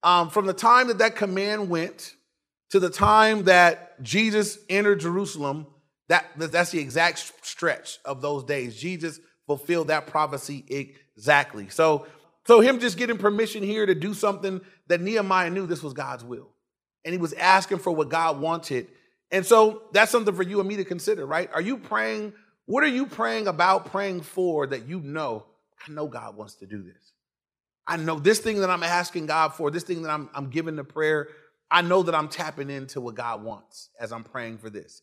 Um, 0.02 0.31
from 0.31 0.47
the 0.47 0.52
time 0.52 0.88
that 0.88 0.99
that 0.99 1.17
command 1.17 1.69
went 1.69 2.14
to 2.71 2.81
the 2.81 2.90
time 2.90 3.45
that 3.45 4.02
Jesus 4.02 4.59
entered 4.69 5.00
Jerusalem, 5.00 5.67
that, 6.09 6.26
that's 6.37 6.71
the 6.71 6.78
exact 6.78 7.33
stretch 7.43 7.99
of 8.05 8.23
those 8.23 8.45
days. 8.45 8.76
Jesus 8.76 9.21
fulfilled 9.47 9.88
that 9.88 10.07
prophecy 10.07 10.64
exactly. 11.17 11.69
So, 11.69 12.07
so 12.47 12.61
him 12.61 12.81
just 12.81 12.97
getting 12.97 13.19
permission 13.19 13.62
here 13.62 13.87
to 13.87 13.95
do 13.95 14.14
something 14.14 14.61
that 14.87 15.00
Nehemiah 15.00 15.50
knew 15.50 15.67
this 15.67 15.83
was 15.83 15.93
God's 15.93 16.25
will. 16.25 16.50
And 17.05 17.12
he 17.12 17.19
was 17.19 17.33
asking 17.33 17.78
for 17.78 17.90
what 17.90 18.09
God 18.09 18.40
wanted. 18.40 18.88
And 19.31 19.45
so 19.45 19.83
that's 19.93 20.11
something 20.11 20.35
for 20.35 20.43
you 20.43 20.61
and 20.61 20.69
me 20.69 20.76
to 20.76 20.85
consider, 20.85 21.26
right? 21.26 21.50
Are 21.52 21.61
you 21.61 21.78
praying 21.78 22.33
what 22.69 22.85
are 22.85 22.88
you 22.88 23.07
praying 23.07 23.47
about, 23.47 23.87
praying 23.87 24.21
for 24.21 24.67
that 24.67 24.87
you 24.87 25.00
know? 25.00 25.47
I 25.87 25.90
know 25.90 26.07
God 26.07 26.37
wants 26.37 26.57
to 26.57 26.67
do 26.67 26.83
this. 26.83 27.12
I 27.88 27.97
know 27.97 28.18
this 28.18 28.38
thing 28.38 28.61
that 28.61 28.68
I'm 28.68 28.83
asking 28.83 29.26
God 29.26 29.54
for, 29.54 29.71
this 29.71 29.83
thing 29.83 30.02
that 30.02 30.11
I'm, 30.11 30.28
I'm 30.35 30.50
giving 30.50 30.76
the 30.76 30.85
prayer, 30.85 31.28
I 31.71 31.80
know 31.80 32.02
that 32.02 32.14
I'm 32.14 32.28
tapping 32.28 32.68
into 32.68 33.00
what 33.00 33.14
God 33.14 33.42
wants 33.42 33.88
as 33.99 34.12
I'm 34.12 34.25
praying 34.25 34.59
for 34.59 34.68
this. 34.68 35.02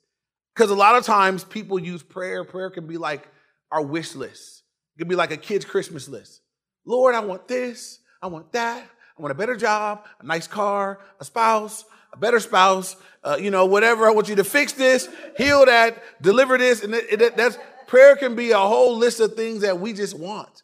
Because 0.54 0.70
a 0.70 0.76
lot 0.76 0.96
of 0.96 1.04
times 1.04 1.44
people 1.44 1.80
use 1.80 2.04
prayer. 2.04 2.44
Prayer 2.46 2.70
can 2.70 2.88
be 2.88 2.98
like 2.98 3.28
our 3.72 3.82
wish 3.82 4.16
list. 4.16 4.64
It 4.96 5.00
can 5.00 5.08
be 5.08 5.16
like 5.16 5.32
a 5.32 5.38
kid's 5.38 5.66
Christmas 5.66 6.08
list. 6.08 6.42
Lord, 6.86 7.16
I 7.16 7.20
want 7.20 7.48
this. 7.48 8.00
I 8.22 8.28
want 8.28 8.52
that. 8.54 8.84
I 9.18 9.22
want 9.22 9.32
a 9.32 9.36
better 9.36 9.56
job, 9.56 10.06
a 10.20 10.26
nice 10.26 10.48
car, 10.48 11.00
a 11.20 11.26
spouse, 11.26 11.86
a 12.14 12.18
better 12.18 12.40
spouse, 12.40 12.96
uh, 13.24 13.38
you 13.40 13.50
know, 13.50 13.66
whatever. 13.66 14.08
I 14.08 14.12
want 14.12 14.30
you 14.30 14.36
to 14.36 14.44
fix 14.44 14.74
this, 14.74 15.10
heal 15.38 15.66
that, 15.66 16.04
deliver 16.22 16.58
this. 16.58 16.84
And 16.84 16.94
it, 16.94 17.22
it, 17.22 17.38
that's 17.38 17.58
prayer 17.88 18.16
can 18.16 18.36
be 18.36 18.52
a 18.52 18.60
whole 18.60 18.98
list 18.98 19.20
of 19.20 19.34
things 19.36 19.62
that 19.62 19.80
we 19.80 19.94
just 19.94 20.18
want. 20.18 20.64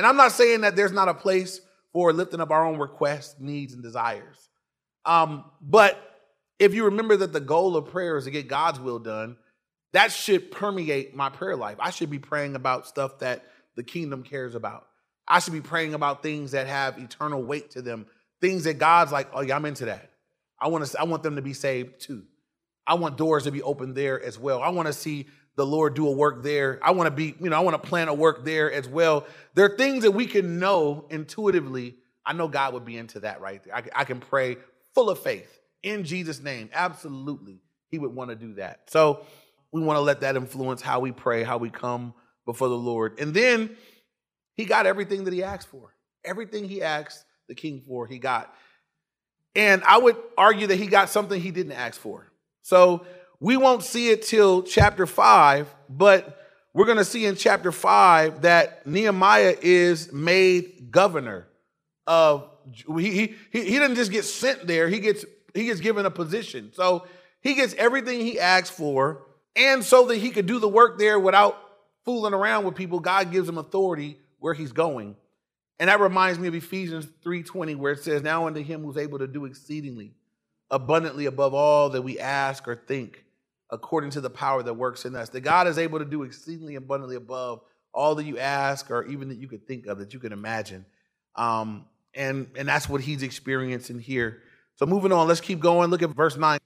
And 0.00 0.06
I'm 0.06 0.16
not 0.16 0.32
saying 0.32 0.62
that 0.62 0.76
there's 0.76 0.92
not 0.92 1.10
a 1.10 1.14
place 1.14 1.60
for 1.92 2.10
lifting 2.14 2.40
up 2.40 2.50
our 2.50 2.64
own 2.64 2.78
requests, 2.78 3.34
needs, 3.38 3.74
and 3.74 3.82
desires. 3.82 4.48
Um, 5.04 5.44
but 5.60 6.22
if 6.58 6.72
you 6.72 6.86
remember 6.86 7.18
that 7.18 7.34
the 7.34 7.40
goal 7.40 7.76
of 7.76 7.90
prayer 7.90 8.16
is 8.16 8.24
to 8.24 8.30
get 8.30 8.48
God's 8.48 8.80
will 8.80 8.98
done, 8.98 9.36
that 9.92 10.10
should 10.10 10.50
permeate 10.50 11.14
my 11.14 11.28
prayer 11.28 11.54
life. 11.54 11.76
I 11.78 11.90
should 11.90 12.08
be 12.08 12.18
praying 12.18 12.54
about 12.54 12.86
stuff 12.86 13.18
that 13.18 13.44
the 13.76 13.82
kingdom 13.82 14.22
cares 14.22 14.54
about. 14.54 14.86
I 15.28 15.38
should 15.38 15.52
be 15.52 15.60
praying 15.60 15.92
about 15.92 16.22
things 16.22 16.52
that 16.52 16.66
have 16.66 16.96
eternal 16.96 17.42
weight 17.42 17.72
to 17.72 17.82
them, 17.82 18.06
things 18.40 18.64
that 18.64 18.78
God's 18.78 19.12
like, 19.12 19.28
oh 19.34 19.42
yeah, 19.42 19.54
I'm 19.54 19.66
into 19.66 19.84
that. 19.84 20.12
I 20.58 20.68
want 20.68 20.86
to 20.86 20.98
I 20.98 21.04
want 21.04 21.22
them 21.22 21.36
to 21.36 21.42
be 21.42 21.52
saved 21.52 22.00
too. 22.00 22.22
I 22.86 22.94
want 22.94 23.18
doors 23.18 23.44
to 23.44 23.50
be 23.50 23.60
opened 23.60 23.96
there 23.96 24.18
as 24.18 24.38
well. 24.38 24.62
I 24.62 24.70
want 24.70 24.86
to 24.86 24.94
see 24.94 25.26
the 25.60 25.66
Lord 25.66 25.92
do 25.92 26.08
a 26.08 26.10
work 26.10 26.42
there. 26.42 26.80
I 26.82 26.92
want 26.92 27.08
to 27.08 27.10
be, 27.10 27.34
you 27.38 27.50
know, 27.50 27.56
I 27.56 27.60
want 27.60 27.80
to 27.80 27.86
plan 27.86 28.08
a 28.08 28.14
work 28.14 28.46
there 28.46 28.72
as 28.72 28.88
well. 28.88 29.26
There 29.52 29.66
are 29.66 29.76
things 29.76 30.04
that 30.04 30.12
we 30.12 30.24
can 30.24 30.58
know 30.58 31.04
intuitively. 31.10 31.96
I 32.24 32.32
know 32.32 32.48
God 32.48 32.72
would 32.72 32.86
be 32.86 32.96
into 32.96 33.20
that 33.20 33.42
right 33.42 33.62
there. 33.62 33.76
I, 33.76 33.82
I 33.94 34.04
can 34.04 34.20
pray 34.20 34.56
full 34.94 35.10
of 35.10 35.18
faith 35.18 35.60
in 35.82 36.04
Jesus' 36.04 36.40
name. 36.40 36.70
Absolutely. 36.72 37.60
He 37.88 37.98
would 37.98 38.14
want 38.14 38.30
to 38.30 38.36
do 38.36 38.54
that. 38.54 38.88
So 38.88 39.26
we 39.70 39.82
want 39.82 39.98
to 39.98 40.00
let 40.00 40.22
that 40.22 40.34
influence 40.34 40.80
how 40.80 41.00
we 41.00 41.12
pray, 41.12 41.42
how 41.42 41.58
we 41.58 41.68
come 41.68 42.14
before 42.46 42.70
the 42.70 42.78
Lord. 42.78 43.20
And 43.20 43.34
then 43.34 43.76
he 44.54 44.64
got 44.64 44.86
everything 44.86 45.24
that 45.24 45.34
he 45.34 45.42
asked 45.42 45.68
for. 45.68 45.94
Everything 46.24 46.64
he 46.64 46.80
asked 46.80 47.22
the 47.48 47.54
king 47.54 47.82
for, 47.86 48.06
he 48.06 48.18
got. 48.18 48.54
And 49.54 49.84
I 49.84 49.98
would 49.98 50.16
argue 50.38 50.68
that 50.68 50.76
he 50.76 50.86
got 50.86 51.10
something 51.10 51.38
he 51.38 51.50
didn't 51.50 51.72
ask 51.72 52.00
for. 52.00 52.32
So 52.62 53.04
we 53.40 53.56
won't 53.56 53.82
see 53.82 54.10
it 54.10 54.22
till 54.22 54.62
chapter 54.62 55.06
five, 55.06 55.74
but 55.88 56.38
we're 56.74 56.84
going 56.84 56.98
to 56.98 57.04
see 57.04 57.24
in 57.24 57.34
chapter 57.34 57.72
five 57.72 58.42
that 58.42 58.86
Nehemiah 58.86 59.56
is 59.60 60.12
made 60.12 60.90
governor 60.90 61.48
of. 62.06 62.48
He, 62.72 63.10
he, 63.10 63.36
he 63.50 63.62
didn't 63.64 63.96
just 63.96 64.12
get 64.12 64.24
sent 64.24 64.66
there, 64.66 64.88
he 64.88 65.00
gets, 65.00 65.24
he 65.54 65.64
gets 65.64 65.80
given 65.80 66.06
a 66.06 66.10
position. 66.10 66.70
So 66.74 67.06
he 67.40 67.54
gets 67.54 67.74
everything 67.74 68.20
he 68.20 68.38
asks 68.38 68.70
for. 68.70 69.26
And 69.56 69.82
so 69.82 70.06
that 70.06 70.16
he 70.18 70.30
could 70.30 70.46
do 70.46 70.60
the 70.60 70.68
work 70.68 70.98
there 70.98 71.18
without 71.18 71.58
fooling 72.04 72.34
around 72.34 72.64
with 72.64 72.76
people, 72.76 73.00
God 73.00 73.32
gives 73.32 73.48
him 73.48 73.58
authority 73.58 74.18
where 74.38 74.54
he's 74.54 74.72
going. 74.72 75.16
And 75.80 75.88
that 75.88 75.98
reminds 75.98 76.38
me 76.38 76.46
of 76.46 76.54
Ephesians 76.54 77.08
3:20 77.24 77.74
where 77.76 77.92
it 77.92 78.04
says 78.04 78.22
now 78.22 78.46
unto 78.46 78.62
him 78.62 78.84
who's 78.84 78.98
able 78.98 79.18
to 79.18 79.26
do 79.26 79.46
exceedingly 79.46 80.12
abundantly 80.70 81.26
above 81.26 81.54
all 81.54 81.90
that 81.90 82.02
we 82.02 82.18
ask 82.18 82.68
or 82.68 82.76
think 82.76 83.24
according 83.70 84.10
to 84.10 84.20
the 84.20 84.30
power 84.30 84.62
that 84.62 84.74
works 84.74 85.04
in 85.04 85.14
us. 85.14 85.28
That 85.30 85.40
God 85.40 85.66
is 85.66 85.78
able 85.78 85.98
to 85.98 86.04
do 86.04 86.22
exceedingly 86.22 86.74
abundantly 86.74 87.16
above 87.16 87.60
all 87.92 88.14
that 88.14 88.24
you 88.24 88.38
ask 88.38 88.90
or 88.90 89.04
even 89.04 89.28
that 89.28 89.38
you 89.38 89.48
could 89.48 89.66
think 89.66 89.86
of 89.86 89.98
that 89.98 90.14
you 90.14 90.20
can 90.20 90.32
imagine. 90.32 90.84
Um, 91.36 91.86
and 92.14 92.48
and 92.56 92.68
that's 92.68 92.88
what 92.88 93.00
he's 93.00 93.22
experiencing 93.22 94.00
here. 94.00 94.42
So 94.76 94.86
moving 94.86 95.12
on, 95.12 95.28
let's 95.28 95.40
keep 95.40 95.60
going. 95.60 95.90
Look 95.90 96.02
at 96.02 96.10
verse 96.10 96.36
9. 96.36 96.58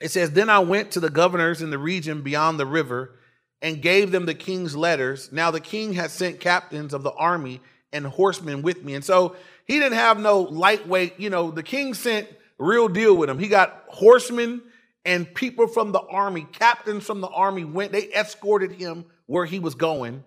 It 0.00 0.10
says, 0.10 0.30
Then 0.30 0.48
I 0.48 0.60
went 0.60 0.92
to 0.92 1.00
the 1.00 1.10
governors 1.10 1.62
in 1.62 1.70
the 1.70 1.78
region 1.78 2.22
beyond 2.22 2.58
the 2.58 2.66
river 2.66 3.18
and 3.60 3.82
gave 3.82 4.10
them 4.12 4.26
the 4.26 4.34
king's 4.34 4.76
letters. 4.76 5.30
Now 5.32 5.50
the 5.50 5.60
king 5.60 5.92
had 5.92 6.10
sent 6.10 6.40
captains 6.40 6.94
of 6.94 7.02
the 7.02 7.12
army 7.12 7.60
and 7.92 8.06
horsemen 8.06 8.62
with 8.62 8.84
me. 8.84 8.94
And 8.94 9.04
so 9.04 9.36
he 9.66 9.78
didn't 9.78 9.98
have 9.98 10.18
no 10.18 10.40
lightweight, 10.40 11.18
you 11.18 11.30
know, 11.30 11.50
the 11.50 11.62
king 11.62 11.94
sent 11.94 12.28
real 12.58 12.88
deal 12.88 13.16
with 13.16 13.28
him. 13.28 13.38
He 13.38 13.48
got 13.48 13.84
horsemen 13.88 14.62
and 15.08 15.34
people 15.34 15.66
from 15.66 15.92
the 15.92 16.02
army, 16.02 16.46
captains 16.52 17.02
from 17.02 17.22
the 17.22 17.28
army 17.28 17.64
went, 17.64 17.92
they 17.92 18.12
escorted 18.12 18.72
him 18.72 19.06
where 19.24 19.46
he 19.46 19.58
was 19.58 19.74
going. 19.74 20.22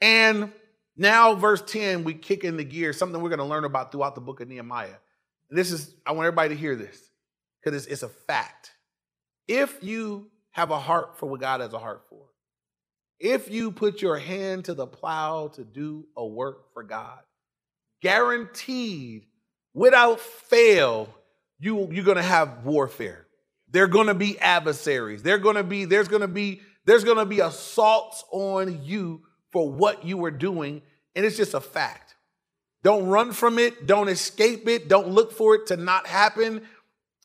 And 0.00 0.50
now, 0.96 1.34
verse 1.34 1.62
10, 1.66 2.04
we 2.04 2.14
kick 2.14 2.42
in 2.42 2.56
the 2.56 2.64
gear, 2.64 2.94
something 2.94 3.20
we're 3.20 3.28
going 3.28 3.40
to 3.40 3.44
learn 3.44 3.64
about 3.64 3.92
throughout 3.92 4.14
the 4.14 4.22
book 4.22 4.40
of 4.40 4.48
Nehemiah. 4.48 4.96
This 5.50 5.70
is, 5.70 5.94
I 6.06 6.12
want 6.12 6.24
everybody 6.24 6.54
to 6.54 6.54
hear 6.58 6.76
this 6.76 6.98
because 7.62 7.76
it's, 7.76 7.92
it's 7.92 8.02
a 8.02 8.08
fact. 8.08 8.70
If 9.46 9.84
you 9.84 10.30
have 10.52 10.70
a 10.70 10.80
heart 10.80 11.18
for 11.18 11.26
what 11.26 11.40
God 11.40 11.60
has 11.60 11.74
a 11.74 11.78
heart 11.78 12.04
for, 12.08 12.22
if 13.18 13.50
you 13.50 13.70
put 13.70 14.00
your 14.00 14.16
hand 14.16 14.64
to 14.64 14.72
the 14.72 14.86
plow 14.86 15.48
to 15.48 15.62
do 15.62 16.06
a 16.16 16.26
work 16.26 16.72
for 16.72 16.84
God, 16.84 17.18
guaranteed, 18.00 19.26
without 19.74 20.20
fail, 20.20 21.14
you, 21.58 21.86
you're 21.92 22.02
going 22.02 22.16
to 22.16 22.22
have 22.22 22.64
warfare. 22.64 23.26
There 23.72 23.84
are 23.84 23.88
going 23.88 24.08
to 24.08 24.14
be 24.14 24.38
adversaries. 24.38 25.22
They're 25.22 25.38
going 25.38 25.56
to 25.56 25.64
be, 25.64 25.84
there's 25.84 26.08
going 26.08 26.22
to 26.22 26.28
be, 26.28 26.60
there's 26.84 27.04
going 27.04 27.18
to 27.18 27.26
be 27.26 27.40
assaults 27.40 28.24
on 28.32 28.82
you 28.84 29.22
for 29.52 29.70
what 29.70 30.04
you 30.04 30.16
were 30.16 30.30
doing. 30.30 30.82
And 31.14 31.24
it's 31.24 31.36
just 31.36 31.54
a 31.54 31.60
fact. 31.60 32.16
Don't 32.82 33.06
run 33.06 33.32
from 33.32 33.58
it. 33.58 33.86
Don't 33.86 34.08
escape 34.08 34.66
it. 34.66 34.88
Don't 34.88 35.08
look 35.08 35.32
for 35.32 35.54
it 35.54 35.66
to 35.66 35.76
not 35.76 36.06
happen. 36.06 36.62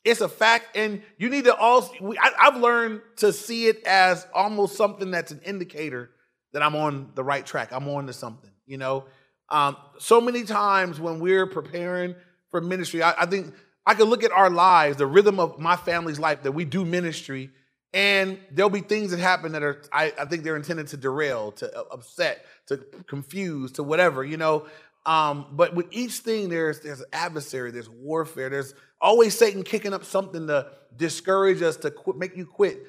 It's 0.04 0.20
a 0.20 0.28
fact. 0.28 0.76
And 0.76 1.02
you 1.18 1.30
need 1.30 1.44
to 1.44 1.54
also, 1.54 1.92
I, 2.20 2.32
I've 2.38 2.56
learned 2.56 3.00
to 3.16 3.32
see 3.32 3.66
it 3.66 3.82
as 3.84 4.26
almost 4.34 4.76
something 4.76 5.10
that's 5.10 5.32
an 5.32 5.40
indicator 5.44 6.10
that 6.52 6.62
I'm 6.62 6.76
on 6.76 7.10
the 7.14 7.24
right 7.24 7.44
track. 7.44 7.70
I'm 7.72 7.88
on 7.88 8.06
to 8.06 8.12
something, 8.12 8.50
you 8.66 8.78
know? 8.78 9.06
Um, 9.48 9.76
so 9.98 10.20
many 10.20 10.44
times 10.44 11.00
when 11.00 11.20
we're 11.20 11.46
preparing 11.46 12.14
for 12.50 12.60
ministry, 12.60 13.02
I, 13.02 13.22
I 13.22 13.26
think 13.26 13.54
I 13.86 13.94
could 13.94 14.08
look 14.08 14.24
at 14.24 14.32
our 14.32 14.50
lives, 14.50 14.96
the 14.96 15.06
rhythm 15.06 15.38
of 15.38 15.58
my 15.58 15.76
family's 15.76 16.18
life 16.18 16.42
that 16.42 16.52
we 16.52 16.64
do 16.64 16.84
ministry, 16.84 17.50
and 17.92 18.38
there'll 18.50 18.68
be 18.68 18.80
things 18.80 19.12
that 19.12 19.20
happen 19.20 19.52
that 19.52 19.62
are, 19.62 19.82
I, 19.92 20.12
I 20.18 20.24
think 20.24 20.42
they're 20.42 20.56
intended 20.56 20.88
to 20.88 20.96
derail, 20.96 21.52
to 21.52 21.80
upset, 21.90 22.44
to 22.66 22.78
confuse, 23.06 23.72
to 23.72 23.82
whatever, 23.82 24.24
you 24.24 24.36
know. 24.36 24.66
Um, 25.06 25.46
but 25.52 25.74
with 25.74 25.86
each 25.92 26.18
thing, 26.18 26.48
there's 26.48 26.80
there's 26.80 27.02
adversary, 27.12 27.70
there's 27.70 27.88
warfare, 27.88 28.50
there's 28.50 28.74
always 29.00 29.38
Satan 29.38 29.62
kicking 29.62 29.94
up 29.94 30.04
something 30.04 30.48
to 30.48 30.72
discourage 30.96 31.62
us, 31.62 31.76
to 31.78 31.94
make 32.16 32.36
you 32.36 32.44
quit. 32.44 32.86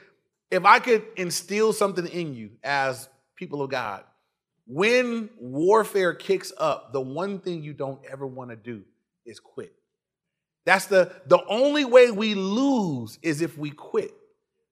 If 0.50 0.66
I 0.66 0.80
could 0.80 1.06
instill 1.16 1.74
something 1.74 2.08
in 2.08 2.34
you 2.34 2.51
as 2.63 3.08
people 3.36 3.62
of 3.62 3.70
God, 3.70 4.04
when 4.66 5.30
warfare 5.39 6.13
kicks 6.16 6.51
up, 6.58 6.92
the 6.92 7.01
one 7.01 7.39
thing 7.39 7.62
you 7.62 7.74
don't 7.74 8.01
ever 8.10 8.25
want 8.25 8.50
to 8.50 8.56
do 8.56 8.84
is 9.25 9.39
quit. 9.39 9.76
That's 10.67 10.88
the 10.88 11.13
the 11.27 11.39
only 11.47 11.86
way 11.86 12.12
we 12.12 12.36
lose 12.36 13.19
is 13.21 13.41
if 13.41 13.57
we 13.57 13.71
quit. 13.71 14.13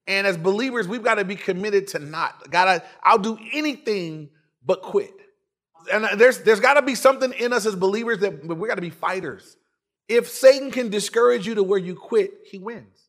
And 0.05 0.27
as 0.27 0.35
believers, 0.35 0.89
we've 0.89 1.01
got 1.01 1.15
to 1.15 1.23
be 1.23 1.37
committed 1.37 1.87
to 1.89 1.99
not. 1.99 2.51
Gotta, 2.51 2.83
I'll 3.01 3.17
do 3.17 3.39
anything 3.53 4.29
but 4.63 4.81
quit. 4.81 5.13
And 5.91 6.03
uh, 6.03 6.15
there's 6.17 6.39
there's 6.39 6.59
got 6.59 6.73
to 6.73 6.81
be 6.81 6.95
something 6.95 7.31
in 7.31 7.53
us 7.53 7.65
as 7.65 7.77
believers 7.77 8.19
that 8.19 8.45
we 8.45 8.67
got 8.67 8.75
to 8.75 8.81
be 8.81 8.89
fighters. 8.89 9.55
If 10.09 10.27
Satan 10.29 10.69
can 10.69 10.89
discourage 10.89 11.47
you 11.47 11.55
to 11.55 11.63
where 11.63 11.79
you 11.79 11.95
quit, 11.95 12.33
he 12.43 12.59
wins. 12.59 13.07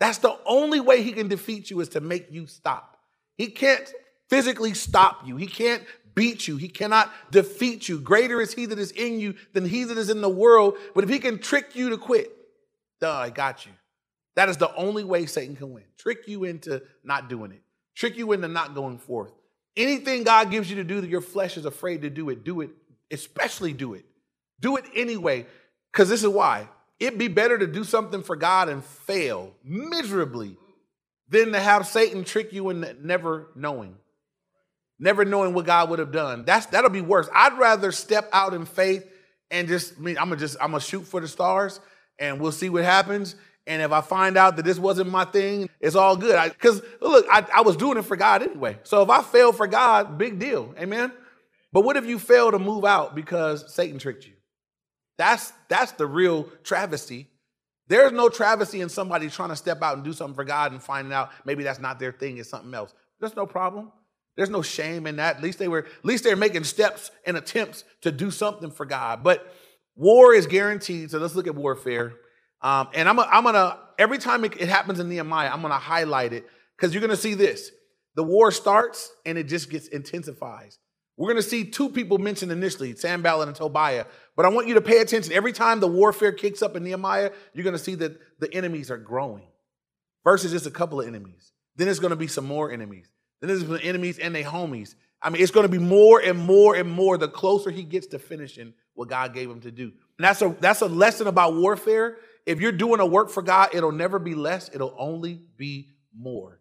That's 0.00 0.18
the 0.18 0.38
only 0.46 0.80
way 0.80 1.02
he 1.02 1.12
can 1.12 1.28
defeat 1.28 1.68
you 1.68 1.80
is 1.80 1.90
to 1.90 2.00
make 2.00 2.32
you 2.32 2.46
stop. 2.46 2.96
He 3.36 3.48
can't 3.48 3.92
physically 4.30 4.72
stop 4.72 5.26
you. 5.26 5.36
He 5.36 5.46
can't 5.46 5.84
beat 6.14 6.48
you. 6.48 6.56
He 6.56 6.68
cannot 6.68 7.12
defeat 7.30 7.88
you. 7.88 7.98
Greater 7.98 8.40
is 8.40 8.54
he 8.54 8.66
that 8.66 8.78
is 8.78 8.90
in 8.92 9.20
you 9.20 9.34
than 9.52 9.64
he 9.64 9.84
that 9.84 9.98
is 9.98 10.10
in 10.10 10.20
the 10.20 10.28
world. 10.28 10.76
But 10.94 11.04
if 11.04 11.10
he 11.10 11.18
can 11.18 11.38
trick 11.38 11.74
you 11.74 11.90
to 11.90 11.98
quit, 11.98 12.30
duh, 13.00 13.12
I 13.12 13.30
got 13.30 13.66
you. 13.66 13.72
That 14.34 14.48
is 14.48 14.56
the 14.56 14.74
only 14.74 15.04
way 15.04 15.26
Satan 15.26 15.56
can 15.56 15.72
win. 15.72 15.84
Trick 15.98 16.26
you 16.26 16.44
into 16.44 16.82
not 17.04 17.28
doing 17.28 17.52
it. 17.52 17.62
Trick 17.94 18.16
you 18.16 18.32
into 18.32 18.48
not 18.48 18.74
going 18.74 18.98
forth. 18.98 19.32
Anything 19.76 20.24
God 20.24 20.50
gives 20.50 20.68
you 20.70 20.76
to 20.76 20.84
do 20.84 21.00
that 21.00 21.10
your 21.10 21.20
flesh 21.20 21.56
is 21.56 21.64
afraid 21.64 22.02
to 22.02 22.10
do 22.10 22.28
it, 22.28 22.44
do 22.44 22.60
it, 22.60 22.70
especially 23.10 23.72
do 23.72 23.94
it. 23.94 24.04
Do 24.60 24.76
it 24.76 24.84
anyway, 24.94 25.46
because 25.90 26.08
this 26.08 26.22
is 26.22 26.28
why. 26.28 26.68
It'd 27.00 27.18
be 27.18 27.28
better 27.28 27.58
to 27.58 27.66
do 27.66 27.82
something 27.82 28.22
for 28.22 28.36
God 28.36 28.68
and 28.68 28.84
fail 28.84 29.52
miserably 29.64 30.56
than 31.28 31.52
to 31.52 31.60
have 31.60 31.86
Satan 31.86 32.22
trick 32.22 32.52
you 32.52 32.70
into 32.70 32.94
never 33.04 33.48
knowing 33.56 33.96
never 35.02 35.24
knowing 35.24 35.52
what 35.52 35.66
God 35.66 35.90
would 35.90 35.98
have 35.98 36.12
done. 36.12 36.44
That's 36.44 36.66
that'll 36.66 36.90
be 36.90 37.00
worse. 37.00 37.28
I'd 37.34 37.58
rather 37.58 37.92
step 37.92 38.30
out 38.32 38.54
in 38.54 38.64
faith 38.64 39.06
and 39.50 39.68
just 39.68 39.98
I 39.98 40.00
mean 40.00 40.16
I'm 40.16 40.28
gonna 40.28 40.40
just 40.40 40.56
I'm 40.60 40.70
gonna 40.70 40.80
shoot 40.80 41.02
for 41.02 41.20
the 41.20 41.28
stars 41.28 41.80
and 42.18 42.40
we'll 42.40 42.52
see 42.52 42.70
what 42.70 42.84
happens. 42.84 43.34
And 43.66 43.82
if 43.82 43.92
I 43.92 44.00
find 44.00 44.36
out 44.36 44.56
that 44.56 44.64
this 44.64 44.78
wasn't 44.78 45.10
my 45.10 45.24
thing, 45.24 45.68
it's 45.80 45.94
all 45.94 46.16
good. 46.16 46.52
Because 46.52 46.82
look, 47.00 47.26
I, 47.30 47.46
I 47.54 47.60
was 47.62 47.76
doing 47.76 47.98
it 47.98 48.02
for 48.02 48.16
God 48.16 48.42
anyway. 48.42 48.78
So 48.82 49.02
if 49.02 49.10
I 49.10 49.22
fail 49.22 49.52
for 49.52 49.66
God, 49.66 50.18
big 50.18 50.38
deal. 50.38 50.74
Amen. 50.78 51.12
But 51.72 51.82
what 51.82 51.96
if 51.96 52.06
you 52.06 52.18
fail 52.18 52.50
to 52.50 52.58
move 52.58 52.84
out 52.84 53.14
because 53.14 53.72
Satan 53.72 53.98
tricked 53.98 54.26
you? 54.26 54.34
That's 55.18 55.52
that's 55.68 55.92
the 55.92 56.06
real 56.06 56.44
travesty. 56.62 57.28
There's 57.88 58.12
no 58.12 58.28
travesty 58.28 58.80
in 58.80 58.88
somebody 58.88 59.28
trying 59.28 59.50
to 59.50 59.56
step 59.56 59.82
out 59.82 59.96
and 59.96 60.04
do 60.04 60.12
something 60.12 60.34
for 60.34 60.44
God 60.44 60.72
and 60.72 60.82
finding 60.82 61.12
out 61.12 61.30
maybe 61.44 61.64
that's 61.64 61.80
not 61.80 61.98
their 61.98 62.12
thing, 62.12 62.38
it's 62.38 62.48
something 62.48 62.72
else. 62.72 62.94
There's 63.20 63.36
no 63.36 63.46
problem. 63.46 63.92
There's 64.36 64.50
no 64.50 64.62
shame 64.62 65.06
in 65.06 65.16
that. 65.16 65.36
At 65.36 65.42
least 65.42 65.58
they 65.58 65.68
were, 65.68 65.80
at 65.80 66.04
least 66.04 66.24
they're 66.24 66.36
making 66.36 66.64
steps 66.64 67.10
and 67.26 67.36
attempts 67.36 67.84
to 68.02 68.10
do 68.10 68.30
something 68.30 68.70
for 68.70 68.86
God. 68.86 69.22
But 69.22 69.46
war 69.94 70.34
is 70.34 70.46
guaranteed. 70.46 71.10
So 71.10 71.18
let's 71.18 71.34
look 71.34 71.46
at 71.46 71.54
warfare. 71.54 72.14
Um, 72.62 72.88
and 72.94 73.08
I'm, 73.08 73.18
I'm 73.18 73.44
gonna 73.44 73.78
every 73.98 74.18
time 74.18 74.44
it, 74.44 74.60
it 74.60 74.68
happens 74.68 75.00
in 75.00 75.08
Nehemiah, 75.08 75.50
I'm 75.52 75.62
gonna 75.62 75.74
highlight 75.74 76.32
it 76.32 76.46
because 76.76 76.94
you're 76.94 77.00
gonna 77.00 77.16
see 77.16 77.34
this. 77.34 77.70
The 78.14 78.22
war 78.22 78.50
starts 78.50 79.12
and 79.26 79.36
it 79.36 79.44
just 79.44 79.70
gets 79.70 79.88
intensifies. 79.88 80.78
We're 81.16 81.28
going 81.28 81.42
to 81.42 81.48
see 81.48 81.64
two 81.64 81.90
people 81.90 82.18
mentioned 82.18 82.52
initially, 82.52 82.96
Sanballat 82.96 83.48
and 83.48 83.56
Tobiah. 83.56 84.06
But 84.34 84.46
I 84.46 84.48
want 84.48 84.66
you 84.66 84.74
to 84.74 84.80
pay 84.80 85.00
attention. 85.00 85.32
Every 85.32 85.52
time 85.52 85.80
the 85.80 85.86
warfare 85.86 86.32
kicks 86.32 86.62
up 86.62 86.74
in 86.74 86.84
Nehemiah, 86.84 87.30
you're 87.52 87.64
going 87.64 87.76
to 87.76 87.82
see 87.82 87.94
that 87.96 88.18
the 88.40 88.52
enemies 88.52 88.90
are 88.90 88.96
growing. 88.96 89.46
Is 90.26 90.50
just 90.50 90.66
a 90.66 90.70
couple 90.70 91.00
of 91.00 91.06
enemies. 91.06 91.52
Then 91.76 91.88
it's 91.88 91.98
going 91.98 92.10
to 92.10 92.16
be 92.16 92.28
some 92.28 92.46
more 92.46 92.70
enemies. 92.70 93.08
Then 93.42 93.48
there's 93.48 93.64
the 93.64 93.82
enemies 93.82 94.20
and 94.20 94.34
their 94.34 94.44
homies. 94.44 94.94
I 95.20 95.28
mean, 95.28 95.42
it's 95.42 95.50
going 95.50 95.64
to 95.64 95.68
be 95.68 95.78
more 95.78 96.20
and 96.20 96.38
more 96.38 96.76
and 96.76 96.90
more 96.90 97.18
the 97.18 97.28
closer 97.28 97.70
he 97.70 97.82
gets 97.82 98.06
to 98.08 98.18
finishing 98.20 98.72
what 98.94 99.08
God 99.08 99.34
gave 99.34 99.50
him 99.50 99.60
to 99.62 99.70
do. 99.72 99.92
And 100.18 100.24
that's 100.24 100.40
a 100.42 100.56
that's 100.60 100.80
a 100.80 100.86
lesson 100.86 101.26
about 101.26 101.56
warfare. 101.56 102.18
If 102.46 102.60
you're 102.60 102.72
doing 102.72 103.00
a 103.00 103.06
work 103.06 103.30
for 103.30 103.42
God, 103.42 103.70
it'll 103.74 103.92
never 103.92 104.20
be 104.20 104.36
less, 104.36 104.70
it'll 104.72 104.94
only 104.96 105.40
be 105.56 105.88
more. 106.16 106.60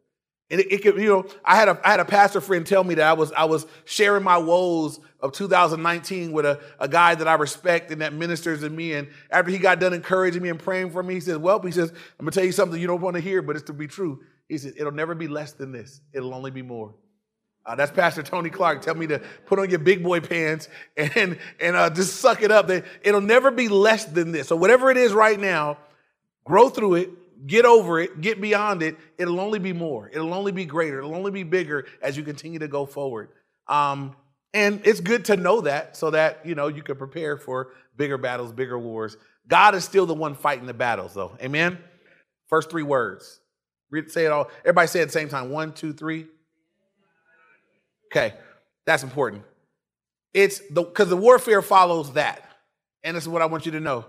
And 0.50 0.60
it, 0.60 0.72
it 0.72 0.84
could, 0.84 0.98
you 0.98 1.08
know, 1.08 1.26
I 1.46 1.56
had 1.56 1.70
a 1.70 1.80
I 1.84 1.92
had 1.92 2.00
a 2.00 2.06
pastor 2.06 2.42
friend 2.42 2.66
tell 2.66 2.84
me 2.84 2.96
that 2.96 3.08
I 3.08 3.14
was 3.14 3.32
I 3.32 3.46
was 3.46 3.68
sharing 3.86 4.24
my 4.24 4.38
woes 4.38 5.00
of 5.20 5.34
2019 5.34 6.32
with 6.32 6.46
a, 6.46 6.60
a 6.80 6.88
guy 6.88 7.14
that 7.14 7.28
I 7.28 7.36
respect 7.36 7.92
and 7.92 8.02
that 8.02 8.14
ministers 8.14 8.62
to 8.62 8.70
me. 8.70 8.94
And 8.94 9.08
after 9.30 9.52
he 9.52 9.60
got 9.60 9.80
done 9.80 9.94
encouraging 9.94 10.42
me 10.42 10.50
and 10.50 10.60
praying 10.60 10.92
for 10.92 11.04
me, 11.04 11.14
he 11.14 11.20
says, 11.20 11.38
Well, 11.38 11.60
he 11.62 11.72
says, 11.72 11.92
I'm 11.92 12.26
gonna 12.26 12.32
tell 12.32 12.44
you 12.44 12.52
something 12.52 12.82
you 12.82 12.88
don't 12.88 13.02
want 13.02 13.16
to 13.16 13.22
hear, 13.22 13.44
but 13.44 13.56
it's 13.56 13.66
to 13.66 13.74
be 13.74 13.88
true. 13.88 14.24
He 14.52 14.58
says, 14.58 14.74
It'll 14.76 14.92
never 14.92 15.16
be 15.16 15.30
less 15.30 15.54
than 15.54 15.72
this, 15.72 16.02
it'll 16.12 16.34
only 16.34 16.52
be 16.52 16.62
more. 16.62 16.94
Uh, 17.66 17.76
that's 17.76 17.92
Pastor 17.92 18.24
Tony 18.24 18.50
Clark. 18.50 18.82
Tell 18.82 18.96
me 18.96 19.08
to 19.08 19.20
put 19.46 19.60
on 19.60 19.70
your 19.70 19.80
big 19.80 20.04
boy 20.04 20.20
pants 20.20 20.68
and 20.98 21.38
and 21.60 21.76
uh, 21.76 21.90
just 21.90 22.18
suck 22.18 22.42
it 22.42 22.52
up. 22.52 22.70
It'll 23.04 23.22
never 23.22 23.52
be 23.52 23.70
less 23.70 24.06
than 24.06 24.32
this. 24.32 24.48
So 24.48 24.56
whatever 24.56 24.92
it 24.92 24.98
is 24.98 25.14
right 25.14 25.40
now, 25.40 25.78
grow 26.44 26.70
through 26.70 26.96
it, 26.96 27.48
get 27.48 27.66
over 27.66 28.00
it, 28.00 28.20
get 28.20 28.42
beyond 28.42 28.84
it, 28.84 28.98
it'll 29.18 29.40
only 29.40 29.60
be 29.60 29.74
more. 29.74 30.10
It'll 30.12 30.34
only 30.34 30.52
be 30.52 30.66
greater. 30.66 30.98
It'll 30.98 31.16
only 31.16 31.32
be 31.32 31.44
bigger 31.44 31.86
as 32.02 32.18
you 32.18 32.24
continue 32.24 32.60
to 32.60 32.68
go 32.68 32.86
forward. 32.86 33.30
Um, 33.68 34.16
and 34.54 34.82
it's 34.84 35.00
good 35.00 35.26
to 35.26 35.38
know 35.38 35.62
that 35.62 35.96
so 35.96 36.10
that, 36.10 36.46
you 36.46 36.56
know, 36.56 36.68
you 36.68 36.84
can 36.84 36.98
prepare 36.98 37.38
for 37.38 37.70
bigger 37.96 38.18
battles, 38.18 38.52
bigger 38.52 38.78
wars. 38.78 39.16
God 39.48 39.76
is 39.76 39.86
still 39.86 40.06
the 40.06 40.14
one 40.14 40.36
fighting 40.36 40.66
the 40.66 40.74
battles, 40.74 41.14
though. 41.14 41.38
Amen? 41.42 41.78
First 42.50 42.70
three 42.70 42.84
words. 42.84 43.40
Read, 43.92 44.10
say 44.10 44.26
it 44.26 44.32
all. 44.32 44.50
Everybody 44.62 44.88
say 44.88 45.00
it 45.00 45.04
at 45.04 45.08
the 45.10 45.14
same 45.14 45.30
time. 45.30 45.50
One, 45.50 45.74
two, 45.74 45.94
three. 45.94 46.26
Okay, 48.12 48.34
that's 48.86 49.04
important. 49.04 49.44
It's 50.34 50.62
the 50.70 50.84
because 50.84 51.10
the 51.10 51.18
warfare 51.18 51.62
follows 51.62 52.14
that. 52.14 52.48
And 53.04 53.16
this 53.16 53.24
is 53.24 53.30
what 53.30 53.42
I 53.42 53.46
want 53.46 53.66
you 53.66 53.74
to 53.74 53.80
know. 53.80 54.06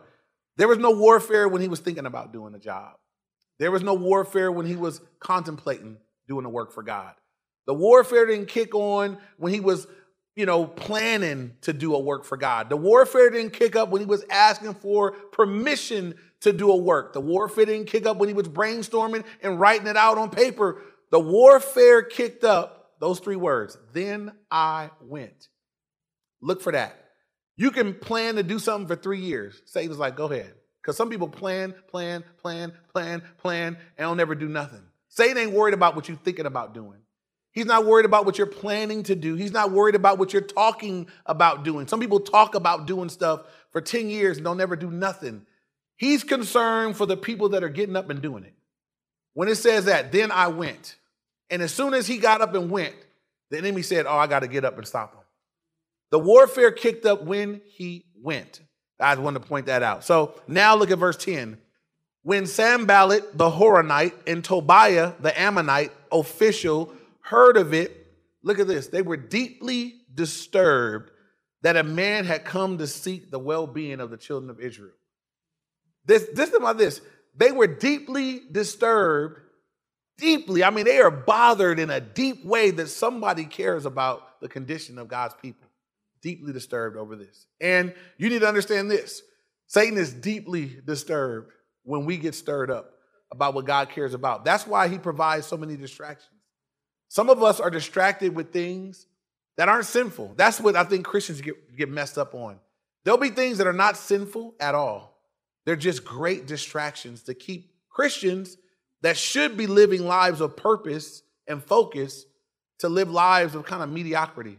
There 0.56 0.68
was 0.68 0.78
no 0.78 0.90
warfare 0.90 1.48
when 1.48 1.62
he 1.62 1.68
was 1.68 1.80
thinking 1.80 2.06
about 2.06 2.32
doing 2.32 2.52
the 2.52 2.58
job. 2.58 2.94
There 3.58 3.70
was 3.70 3.82
no 3.82 3.94
warfare 3.94 4.52
when 4.52 4.66
he 4.66 4.76
was 4.76 5.00
contemplating 5.18 5.96
doing 6.28 6.42
the 6.42 6.48
work 6.50 6.72
for 6.72 6.82
God. 6.82 7.14
The 7.66 7.74
warfare 7.74 8.26
didn't 8.26 8.46
kick 8.46 8.74
on 8.74 9.18
when 9.36 9.52
he 9.52 9.60
was, 9.60 9.86
you 10.34 10.46
know, 10.46 10.66
planning 10.66 11.52
to 11.62 11.72
do 11.72 11.94
a 11.94 11.98
work 11.98 12.24
for 12.24 12.36
God. 12.36 12.68
The 12.68 12.76
warfare 12.76 13.30
didn't 13.30 13.52
kick 13.52 13.76
up 13.76 13.88
when 13.88 14.00
he 14.00 14.06
was 14.06 14.24
asking 14.30 14.74
for 14.74 15.12
permission 15.12 16.14
to 16.42 16.52
do 16.52 16.70
a 16.70 16.76
work. 16.76 17.12
The 17.12 17.20
warfare 17.20 17.64
didn't 17.64 17.86
kick 17.86 18.06
up 18.06 18.18
when 18.18 18.28
he 18.28 18.34
was 18.34 18.48
brainstorming 18.48 19.24
and 19.42 19.58
writing 19.58 19.86
it 19.86 19.96
out 19.96 20.18
on 20.18 20.30
paper. 20.30 20.82
The 21.10 21.20
warfare 21.20 22.02
kicked 22.02 22.44
up 22.44 22.92
those 23.00 23.20
three 23.20 23.36
words. 23.36 23.76
Then 23.92 24.32
I 24.50 24.90
went. 25.00 25.48
Look 26.40 26.60
for 26.62 26.72
that. 26.72 26.96
You 27.56 27.70
can 27.70 27.94
plan 27.94 28.36
to 28.36 28.42
do 28.42 28.58
something 28.58 28.88
for 28.88 28.96
three 28.96 29.20
years. 29.20 29.60
Satan's 29.66 29.98
like, 29.98 30.16
go 30.16 30.26
ahead. 30.26 30.54
Because 30.80 30.96
some 30.96 31.10
people 31.10 31.28
plan, 31.28 31.74
plan, 31.88 32.24
plan, 32.40 32.72
plan, 32.92 33.22
plan, 33.38 33.76
and 33.96 34.04
don't 34.04 34.16
never 34.16 34.34
do 34.34 34.48
nothing. 34.48 34.82
Satan 35.08 35.38
ain't 35.38 35.52
worried 35.52 35.74
about 35.74 35.94
what 35.94 36.08
you're 36.08 36.16
thinking 36.16 36.46
about 36.46 36.74
doing. 36.74 36.98
He's 37.52 37.66
not 37.66 37.84
worried 37.84 38.06
about 38.06 38.24
what 38.24 38.38
you're 38.38 38.46
planning 38.46 39.02
to 39.04 39.14
do. 39.14 39.34
He's 39.34 39.52
not 39.52 39.70
worried 39.70 39.94
about 39.94 40.18
what 40.18 40.32
you're 40.32 40.42
talking 40.42 41.06
about 41.26 41.64
doing. 41.64 41.86
Some 41.86 42.00
people 42.00 42.18
talk 42.18 42.54
about 42.54 42.86
doing 42.86 43.10
stuff 43.10 43.42
for 43.70 43.80
10 43.80 44.08
years 44.08 44.38
and 44.38 44.44
don't 44.44 44.60
ever 44.60 44.74
do 44.74 44.90
nothing. 44.90 45.46
He's 46.02 46.24
concerned 46.24 46.96
for 46.96 47.06
the 47.06 47.16
people 47.16 47.50
that 47.50 47.62
are 47.62 47.68
getting 47.68 47.94
up 47.94 48.10
and 48.10 48.20
doing 48.20 48.42
it. 48.42 48.54
When 49.34 49.46
it 49.46 49.54
says 49.54 49.84
that, 49.84 50.10
then 50.10 50.32
I 50.32 50.48
went. 50.48 50.96
And 51.48 51.62
as 51.62 51.72
soon 51.72 51.94
as 51.94 52.08
he 52.08 52.18
got 52.18 52.40
up 52.40 52.56
and 52.56 52.72
went, 52.72 52.96
the 53.50 53.58
enemy 53.58 53.82
said, 53.82 54.06
Oh, 54.06 54.16
I 54.16 54.26
got 54.26 54.40
to 54.40 54.48
get 54.48 54.64
up 54.64 54.76
and 54.78 54.84
stop 54.84 55.14
him. 55.14 55.20
The 56.10 56.18
warfare 56.18 56.72
kicked 56.72 57.06
up 57.06 57.22
when 57.22 57.60
he 57.66 58.06
went. 58.20 58.62
I 58.98 59.14
just 59.14 59.22
wanted 59.22 59.42
to 59.42 59.48
point 59.48 59.66
that 59.66 59.84
out. 59.84 60.02
So 60.02 60.34
now 60.48 60.74
look 60.74 60.90
at 60.90 60.98
verse 60.98 61.16
10. 61.18 61.56
When 62.24 62.46
Sanballat 62.46 63.38
the 63.38 63.48
Horonite 63.48 64.14
and 64.26 64.42
Tobiah 64.42 65.12
the 65.20 65.40
Ammonite 65.40 65.92
official 66.10 66.92
heard 67.20 67.56
of 67.56 67.72
it, 67.72 68.08
look 68.42 68.58
at 68.58 68.66
this. 68.66 68.88
They 68.88 69.02
were 69.02 69.16
deeply 69.16 70.00
disturbed 70.12 71.12
that 71.62 71.76
a 71.76 71.84
man 71.84 72.24
had 72.24 72.44
come 72.44 72.78
to 72.78 72.88
seek 72.88 73.30
the 73.30 73.38
well 73.38 73.68
being 73.68 74.00
of 74.00 74.10
the 74.10 74.16
children 74.16 74.50
of 74.50 74.58
Israel. 74.58 74.94
This, 76.04 76.28
this 76.34 76.50
is 76.50 76.56
about 76.56 76.78
this. 76.78 77.00
They 77.36 77.52
were 77.52 77.66
deeply 77.66 78.42
disturbed, 78.50 79.40
deeply. 80.18 80.64
I 80.64 80.70
mean, 80.70 80.84
they 80.84 81.00
are 81.00 81.10
bothered 81.10 81.78
in 81.78 81.90
a 81.90 82.00
deep 82.00 82.44
way 82.44 82.70
that 82.72 82.88
somebody 82.88 83.44
cares 83.44 83.86
about 83.86 84.40
the 84.40 84.48
condition 84.48 84.98
of 84.98 85.08
God's 85.08 85.34
people 85.40 85.68
deeply 86.22 86.52
disturbed 86.52 86.96
over 86.96 87.16
this. 87.16 87.46
And 87.60 87.92
you 88.16 88.30
need 88.30 88.40
to 88.40 88.48
understand 88.48 88.90
this 88.90 89.22
Satan 89.66 89.98
is 89.98 90.12
deeply 90.12 90.80
disturbed 90.84 91.52
when 91.82 92.06
we 92.06 92.16
get 92.16 92.34
stirred 92.34 92.70
up 92.70 92.92
about 93.30 93.54
what 93.54 93.66
God 93.66 93.90
cares 93.90 94.14
about. 94.14 94.44
That's 94.44 94.66
why 94.66 94.88
he 94.88 94.98
provides 94.98 95.46
so 95.46 95.56
many 95.56 95.76
distractions. 95.76 96.28
Some 97.08 97.28
of 97.28 97.42
us 97.42 97.60
are 97.60 97.70
distracted 97.70 98.34
with 98.34 98.52
things 98.52 99.06
that 99.56 99.68
aren't 99.68 99.86
sinful. 99.86 100.34
That's 100.36 100.60
what 100.60 100.76
I 100.76 100.84
think 100.84 101.04
Christians 101.04 101.40
get, 101.40 101.76
get 101.76 101.88
messed 101.90 102.16
up 102.16 102.34
on. 102.34 102.58
There'll 103.04 103.18
be 103.18 103.30
things 103.30 103.58
that 103.58 103.66
are 103.66 103.72
not 103.72 103.96
sinful 103.96 104.54
at 104.60 104.74
all. 104.74 105.11
They're 105.64 105.76
just 105.76 106.04
great 106.04 106.46
distractions 106.46 107.22
to 107.24 107.34
keep 107.34 107.72
Christians 107.88 108.56
that 109.02 109.16
should 109.16 109.56
be 109.56 109.66
living 109.66 110.06
lives 110.06 110.40
of 110.40 110.56
purpose 110.56 111.22
and 111.46 111.62
focus 111.62 112.24
to 112.78 112.88
live 112.88 113.10
lives 113.10 113.54
of 113.54 113.64
kind 113.64 113.82
of 113.82 113.90
mediocrity 113.90 114.58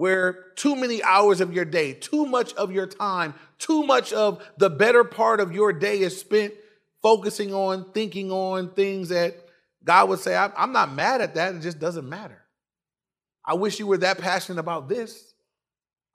where 0.00 0.46
too 0.56 0.74
many 0.74 1.02
hours 1.02 1.42
of 1.42 1.52
your 1.52 1.66
day, 1.66 1.92
too 1.92 2.24
much 2.24 2.54
of 2.54 2.72
your 2.72 2.86
time, 2.86 3.34
too 3.58 3.82
much 3.82 4.14
of 4.14 4.42
the 4.56 4.70
better 4.70 5.04
part 5.04 5.40
of 5.40 5.52
your 5.52 5.74
day 5.74 6.00
is 6.00 6.18
spent 6.18 6.54
focusing 7.02 7.52
on, 7.52 7.84
thinking 7.92 8.32
on 8.32 8.70
things 8.70 9.10
that 9.10 9.36
God 9.84 10.08
would 10.08 10.20
say, 10.20 10.34
I'm 10.34 10.72
not 10.72 10.94
mad 10.94 11.20
at 11.20 11.34
that. 11.34 11.54
It 11.54 11.60
just 11.60 11.78
doesn't 11.78 12.08
matter. 12.08 12.40
I 13.44 13.54
wish 13.54 13.78
you 13.78 13.86
were 13.86 13.98
that 13.98 14.16
passionate 14.16 14.58
about 14.58 14.88
this. 14.88 15.34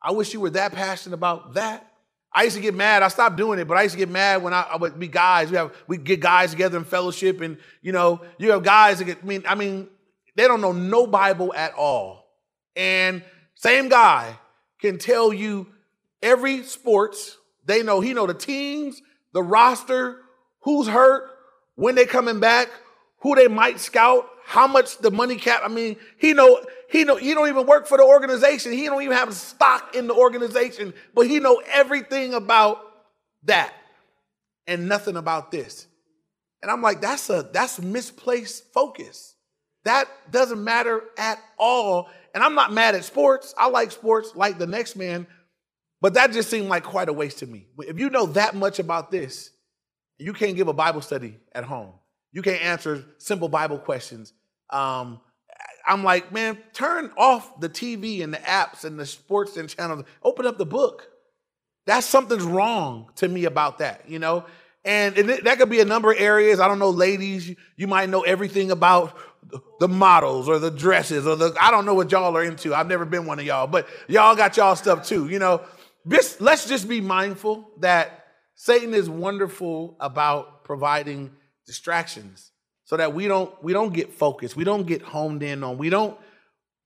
I 0.02 0.14
wish 0.14 0.34
you 0.34 0.40
were 0.40 0.50
that 0.52 0.72
passionate 0.72 1.14
about 1.14 1.54
that. 1.54 1.88
I 2.36 2.44
used 2.44 2.58
to 2.58 2.62
get 2.62 2.76
mad. 2.76 3.02
I 3.02 3.08
stopped 3.08 3.38
doing 3.38 3.60
it, 3.60 3.68
but 3.68 3.78
I 3.78 3.84
used 3.84 3.94
to 3.94 3.98
get 3.98 4.10
mad 4.10 4.44
when 4.44 4.54
I, 4.54 4.64
I 4.64 4.76
would 4.76 5.00
be 5.00 5.08
guys. 5.08 5.50
We 5.50 5.56
have 5.56 5.74
we 5.88 5.98
get 5.98 6.20
guys 6.20 6.52
together 6.52 6.78
in 6.78 6.84
fellowship, 6.84 7.40
and 7.40 7.58
you 7.82 7.94
know, 7.94 8.22
you 8.38 8.52
have 8.52 8.62
guys 8.62 9.00
that 9.00 9.06
get. 9.06 9.20
I 9.24 9.26
mean, 9.26 9.44
I 9.48 9.56
mean, 9.56 9.88
they 10.36 10.46
don't 10.46 10.60
know 10.60 10.74
no 10.74 11.08
Bible 11.08 11.54
at 11.54 11.74
all, 11.76 12.28
and 12.76 13.24
same 13.56 13.88
guy 13.88 14.38
can 14.82 14.98
tell 14.98 15.32
you 15.32 15.68
every 16.22 16.64
sports. 16.64 17.38
They 17.66 17.82
know 17.84 18.02
he 18.02 18.14
know 18.14 18.28
the 18.28 18.34
teams, 18.34 19.02
the 19.32 19.42
roster, 19.42 20.20
who's 20.60 20.88
hurt, 20.88 21.32
when 21.76 21.96
they 21.96 22.06
coming 22.06 22.42
back, 22.42 22.70
who 23.20 23.36
they 23.36 23.48
might 23.48 23.80
scout, 23.80 24.28
how 24.44 24.68
much 24.68 24.98
the 24.98 25.10
money 25.10 25.38
cap. 25.38 25.62
I 25.64 25.70
mean, 25.70 25.96
he 26.18 26.34
know 26.34 26.60
he 26.96 27.04
he 27.20 27.34
don't 27.34 27.50
even 27.50 27.66
work 27.66 27.88
for 27.88 27.98
the 27.98 28.04
organization. 28.04 28.72
He 28.72 28.86
don't 28.86 29.02
even 29.02 29.18
have 29.18 29.34
stock 29.34 29.96
in 29.96 30.08
the 30.08 30.14
organization, 30.14 30.94
but 31.14 31.28
he 31.28 31.40
know 31.40 31.62
everything 31.72 32.34
about 32.34 32.80
that 33.44 33.74
and 34.66 34.88
nothing 34.88 35.18
about 35.18 35.52
this. 35.52 35.88
And 36.62 36.72
I'm 36.72 36.82
like, 36.82 37.02
that's 37.02 37.30
a 37.30 37.50
that's 37.52 37.82
misplaced 37.82 38.72
focus. 38.74 39.36
That 39.84 40.06
doesn't 40.32 40.64
matter 40.64 41.04
at 41.18 41.38
all. 41.60 42.10
And 42.34 42.44
I'm 42.44 42.56
not 42.56 42.74
mad 42.74 42.96
at 42.96 43.04
sports. 43.04 43.54
I 43.58 43.68
like 43.68 43.92
sports 43.92 44.32
like 44.36 44.58
the 44.58 44.66
next 44.66 44.96
man, 44.96 45.28
but 46.02 46.14
that 46.16 46.32
just 46.32 46.50
seemed 46.50 46.70
like 46.70 46.84
quite 46.84 47.10
a 47.10 47.14
waste 47.14 47.40
to 47.40 47.46
me. 47.46 47.68
If 47.80 48.00
you 48.00 48.10
know 48.10 48.26
that 48.28 48.56
much 48.56 48.80
about 48.80 49.12
this, 49.12 49.52
you 50.18 50.34
can't 50.34 50.56
give 50.56 50.70
a 50.70 50.74
Bible 50.74 51.02
study 51.02 51.38
at 51.52 51.66
home. 51.66 51.92
You 52.32 52.42
can't 52.42 52.64
answer 52.64 53.06
simple 53.18 53.50
Bible 53.50 53.80
questions. 53.80 54.34
Um, 54.70 55.20
I'm 55.88 56.04
like, 56.04 56.32
man, 56.32 56.58
turn 56.74 57.12
off 57.18 57.60
the 57.60 57.70
TV 57.70 58.24
and 58.24 58.34
the 58.34 58.38
apps 58.40 58.84
and 58.84 59.00
the 59.00 59.06
sports 59.06 59.58
and 59.58 59.70
channels. 59.70 60.04
Open 60.24 60.46
up 60.46 60.58
the 60.58 60.66
book. 60.66 61.10
That's 61.86 62.08
something's 62.08 62.44
wrong 62.44 63.12
to 63.18 63.28
me 63.28 63.46
about 63.46 63.78
that, 63.80 64.10
you 64.10 64.20
know? 64.20 64.46
And, 64.84 65.18
and 65.18 65.30
that 65.46 65.58
could 65.58 65.70
be 65.70 65.80
a 65.80 65.86
number 65.86 66.12
of 66.12 66.20
areas. 66.20 66.60
I 66.60 66.68
don't 66.68 66.80
know, 66.80 66.90
ladies, 66.90 67.50
you, 67.50 67.56
you 67.76 67.88
might 67.88 68.10
know 68.10 68.22
everything 68.22 68.72
about 68.72 69.18
the 69.80 69.88
models 69.88 70.50
or 70.50 70.60
the 70.60 70.72
dresses 70.72 71.28
or 71.28 71.36
the, 71.36 71.56
I 71.60 71.72
don't 71.72 71.86
know 71.86 71.94
what 71.94 72.12
y'all 72.12 72.36
are 72.36 72.44
into. 72.44 72.74
I've 72.74 72.88
never 72.88 73.06
been 73.06 73.26
one 73.26 73.40
of 73.40 73.46
y'all, 73.46 73.68
but 73.68 73.88
y'all 74.08 74.36
got 74.36 74.58
y'all 74.58 74.76
stuff 74.76 75.08
too. 75.08 75.28
You 75.28 75.40
know, 75.40 75.62
this, 76.06 76.40
let's 76.40 76.68
just 76.68 76.88
be 76.88 77.02
mindful 77.02 77.70
that 77.80 78.28
Satan 78.56 78.94
is 78.94 79.10
wonderful 79.10 79.98
about 80.00 80.64
providing 80.64 81.32
distractions 81.66 82.52
so 82.86 82.98
that 82.98 83.14
we 83.14 83.28
don't 83.28 83.52
we 83.64 83.74
don't 83.74 83.94
get 83.94 84.14
focused. 84.14 84.56
We 84.56 84.64
don't 84.64 84.86
get 84.86 85.02
homed 85.02 85.44
in 85.44 85.64
on 85.64 85.78
we 85.78 85.90
don't 85.90 86.18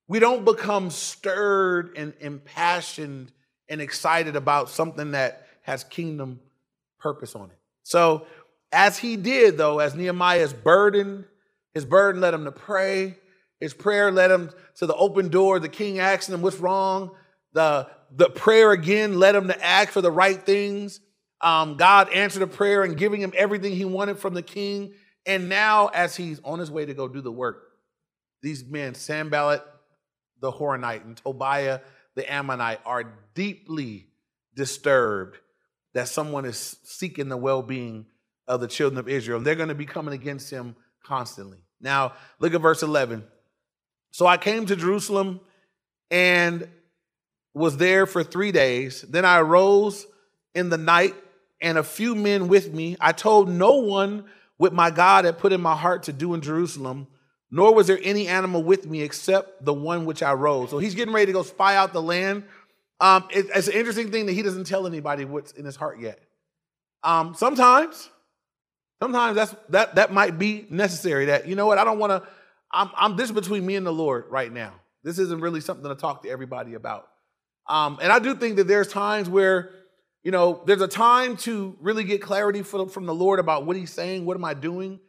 we 0.08 0.20
don't 0.20 0.44
become 0.44 0.90
stirred 0.90 1.96
and 1.96 2.14
impassioned 2.20 3.32
and 3.70 3.80
excited 3.82 4.36
about 4.36 4.70
something 4.70 5.12
that 5.12 5.46
has 5.62 5.84
kingdom 5.84 6.40
purpose 6.98 7.36
on 7.36 7.52
it. 7.52 7.58
So 7.84 8.26
as 8.72 8.98
he 8.98 9.18
did 9.18 9.58
though 9.58 9.80
as 9.80 9.94
nehemiah's 9.94 10.54
burden 10.54 11.26
his 11.74 11.86
burden 11.86 12.22
led 12.22 12.34
him 12.34 12.46
to 12.46 12.52
pray 12.52 13.18
his 13.60 13.74
prayer 13.74 14.12
led 14.12 14.32
him 14.32 14.52
to 14.76 14.86
the 14.86 14.96
open 14.96 15.30
door 15.30 15.60
the 15.60 15.70
king 15.70 16.00
asked 16.00 16.30
him 16.30 16.42
what's 16.42 16.58
wrong 16.58 17.12
the 17.54 17.88
the 18.16 18.30
prayer 18.30 18.72
again 18.72 19.20
led 19.20 19.36
him 19.36 19.48
to 19.48 19.66
ask 19.66 19.90
for 19.90 20.02
the 20.02 20.12
right 20.12 20.42
things. 20.42 21.02
Um, 21.42 21.76
god 21.78 22.12
answered 22.14 22.40
the 22.40 22.48
prayer 22.48 22.84
and 22.84 22.96
giving 22.96 23.22
him 23.22 23.34
everything 23.36 23.76
he 23.76 23.86
wanted 23.86 24.20
from 24.20 24.34
the 24.34 24.44
king 24.44 24.94
and 25.26 25.50
now, 25.50 25.88
as 25.88 26.16
he's 26.16 26.40
on 26.44 26.60
his 26.60 26.72
way 26.72 26.86
to 26.86 26.94
go 26.94 27.08
do 27.08 27.22
the 27.22 27.32
work, 27.32 27.64
these 28.42 28.64
men, 28.66 28.96
Sanballat 28.96 29.64
the 30.42 30.52
Horonite 30.52 31.04
and 31.04 31.18
Tobiah 31.18 31.82
the 32.16 32.32
Ammonite, 32.32 32.80
are 32.86 33.14
deeply 33.34 34.08
disturbed 34.56 35.38
that 35.94 36.08
someone 36.08 36.46
is 36.46 36.78
seeking 36.84 37.30
the 37.30 37.38
well 37.38 37.62
being 37.62 38.06
of 38.48 38.62
the 38.62 38.68
children 38.68 39.00
of 39.00 39.08
Israel. 39.08 39.40
They're 39.40 39.56
going 39.56 39.70
to 39.70 39.76
be 39.76 39.86
coming 39.86 40.14
against 40.14 40.50
him 40.50 40.76
constantly. 41.04 41.60
Now, 41.82 42.14
look 42.40 42.54
at 42.54 42.62
verse 42.62 42.84
11. 42.84 43.24
So 44.12 44.26
I 44.26 44.38
came 44.38 44.66
to 44.66 44.76
Jerusalem 44.76 45.40
and 46.10 46.68
was 47.54 47.78
there 47.78 48.06
for 48.06 48.24
three 48.24 48.52
days. 48.52 49.02
Then 49.02 49.26
I 49.26 49.40
arose 49.40 50.08
in 50.56 50.70
the 50.70 50.78
night 50.78 51.16
and 51.62 51.78
a 51.78 51.84
few 51.84 52.16
men 52.16 52.48
with 52.48 52.74
me. 52.74 52.98
I 53.00 53.12
told 53.12 53.50
no 53.50 53.76
one 53.76 54.26
what 54.60 54.74
my 54.74 54.92
God 54.92 55.24
had 55.24 55.38
put 55.38 55.54
in 55.54 55.62
my 55.62 55.74
heart 55.74 56.04
to 56.04 56.14
do 56.14 56.34
in 56.34 56.42
Jerusalem, 56.42 57.08
nor 57.50 57.74
was 57.74 57.88
there 57.88 57.98
any 58.04 58.28
animal 58.28 58.62
with 58.62 58.86
me 58.86 59.02
except 59.02 59.64
the 59.64 59.74
one 59.74 60.04
which 60.04 60.22
I 60.22 60.34
rode. 60.34 60.70
So 60.70 60.80
he's 60.80 60.96
getting 60.96 61.14
ready 61.14 61.28
to 61.28 61.32
go 61.32 61.44
spy 61.44 61.78
out 61.78 61.94
the 61.94 62.02
land. 62.02 62.44
Um, 63.00 63.26
it, 63.32 63.46
it's 63.56 63.70
an 63.70 63.74
interesting 63.74 64.12
thing 64.12 64.26
that 64.26 64.34
he 64.34 64.42
doesn't 64.42 64.66
tell 64.66 64.86
anybody 64.86 65.24
what's 65.24 65.54
in 65.54 65.64
his 65.64 65.78
heart 65.78 66.02
yet. 66.02 66.20
Um, 67.06 67.36
sometimes, 67.36 68.10
sometimes 69.02 69.38
that's 69.38 69.56
that 69.70 69.96
that 69.96 70.12
might 70.12 70.38
be 70.38 70.68
necessary. 70.70 71.28
That 71.28 71.48
you 71.48 71.56
know 71.56 71.66
what, 71.66 71.78
I 71.78 71.86
don't 71.86 71.98
want 71.98 72.12
to. 72.12 72.30
I'm, 72.70 72.90
I'm 72.98 73.16
this 73.16 73.30
is 73.30 73.32
between 73.32 73.66
me 73.66 73.78
and 73.78 73.88
the 73.88 73.94
Lord 73.94 74.26
right 74.30 74.52
now. 74.52 74.74
This 75.06 75.20
isn't 75.20 75.40
really 75.40 75.62
something 75.62 75.88
to 75.88 75.96
talk 75.96 76.24
to 76.24 76.30
everybody 76.30 76.74
about. 76.74 77.08
Um, 77.70 77.98
and 78.02 78.12
I 78.12 78.20
do 78.20 78.36
think 78.36 78.58
that 78.58 78.68
there's 78.68 78.90
times 78.90 79.30
where 79.30 79.72
you 80.24 80.32
know, 80.32 80.62
there's 80.66 80.82
a 80.82 80.88
time 80.88 81.38
to 81.38 81.78
really 81.80 82.04
get 82.04 82.22
clarity 82.22 82.62
from, 82.62 83.06
the 83.06 83.14
Lord 83.14 83.40
about 83.40 83.66
what 83.66 83.76
He's 83.76 83.92
saying, 83.92 84.26
what 84.26 84.36
am 84.36 84.46
I 84.46 84.54
doing, 84.54 85.00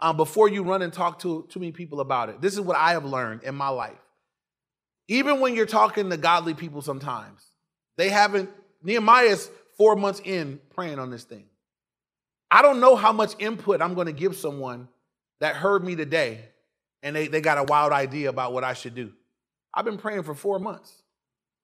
um, 0.00 0.16
before 0.16 0.48
you 0.48 0.62
run 0.62 0.82
and 0.82 0.92
talk 0.92 1.20
to 1.20 1.46
too 1.48 1.60
many 1.60 1.72
people 1.72 2.00
about 2.00 2.28
it. 2.28 2.40
This 2.40 2.54
is 2.54 2.60
what 2.60 2.76
I 2.76 2.92
have 2.92 3.04
learned 3.04 3.42
in 3.42 3.54
my 3.54 3.68
life. 3.68 3.98
Even 5.08 5.40
when 5.40 5.54
you're 5.54 5.66
talking 5.66 6.10
to 6.10 6.16
godly 6.16 6.54
people 6.54 6.82
sometimes, 6.82 7.42
they 7.96 8.10
haven't, 8.10 8.50
Nehemiah's 8.82 9.50
four 9.76 9.96
months 9.96 10.20
in 10.24 10.60
praying 10.74 10.98
on 10.98 11.10
this 11.10 11.24
thing. 11.24 11.46
I 12.50 12.62
don't 12.62 12.80
know 12.80 12.94
how 12.94 13.12
much 13.12 13.34
input 13.38 13.82
I'm 13.82 13.94
going 13.94 14.06
to 14.06 14.12
give 14.12 14.36
someone 14.36 14.88
that 15.40 15.56
heard 15.56 15.84
me 15.84 15.96
today 15.96 16.40
and 17.02 17.14
they, 17.14 17.28
they 17.28 17.40
got 17.40 17.58
a 17.58 17.64
wild 17.64 17.92
idea 17.92 18.28
about 18.28 18.52
what 18.52 18.64
I 18.64 18.74
should 18.74 18.94
do. 18.94 19.12
I've 19.72 19.84
been 19.84 19.98
praying 19.98 20.24
for 20.24 20.34
four 20.34 20.58
months. 20.58 21.02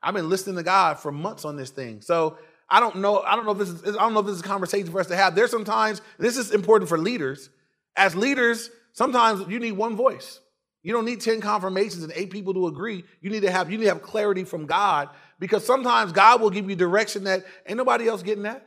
I've 0.03 0.15
been 0.15 0.29
listening 0.29 0.57
to 0.57 0.63
God 0.63 0.99
for 0.99 1.11
months 1.11 1.45
on 1.45 1.57
this 1.57 1.71
thing. 1.71 2.03
So 2.03 2.39
I 2.69 2.81
don't 2.81 2.97
know. 2.97 3.21
I 3.21 3.37
don't 3.37 3.45
know 3.45 3.53
if 3.53 3.59
this 3.59 3.69
is. 3.69 3.97
I 3.97 4.01
don't 4.01 4.15
know 4.15 4.21
if 4.21 4.27
this 4.27 4.37
is 4.37 4.41
a 4.41 4.45
conversation 4.45 4.91
for 4.91 5.01
us 5.01 5.07
to 5.09 5.17
have. 5.17 5.35
There's 5.35 5.51
sometimes 5.51 6.01
this 6.19 6.37
is 6.37 6.51
important 6.51 6.89
for 6.89 6.99
leaders. 6.99 7.51
As 7.97 8.17
leaders, 8.17 8.71
sometimes 8.93 9.47
you 9.49 9.59
need 9.59 9.73
one 9.73 9.97
voice. 9.97 10.41
You 10.83 10.93
don't 10.93 11.05
need 11.05 11.21
ten 11.21 11.41
confirmations 11.41 12.03
and 12.03 12.13
eight 12.15 12.31
people 12.31 12.55
to 12.55 12.67
agree. 12.67 13.05
You 13.21 13.31
need 13.31 13.43
to 13.43 13.51
have 13.51 13.71
you 13.71 13.79
need 13.79 13.85
to 13.85 13.91
have 13.91 14.03
clarity 14.03 14.45
from 14.45 14.67
God 14.67 15.11
because 15.39 15.65
sometimes 15.65 16.13
God 16.13 16.41
will 16.41 16.51
give 16.51 16.69
you 16.69 16.77
direction 16.77 17.25
that 17.25 17.45
ain't 17.67 17.77
nobody 17.77 18.09
else 18.09 18.23
getting 18.23 18.45
that. 18.45 18.67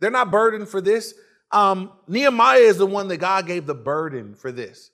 They're 0.00 0.10
not 0.10 0.30
burdened 0.30 0.68
for 0.68 0.80
this. 0.80 1.14
Um, 1.50 1.92
Nehemiah 2.08 2.58
is 2.58 2.78
the 2.78 2.86
one 2.86 3.08
that 3.08 3.18
God 3.18 3.46
gave 3.46 3.64
the 3.64 3.74
burden 3.74 4.34
for 4.34 4.50
this. 4.50 4.90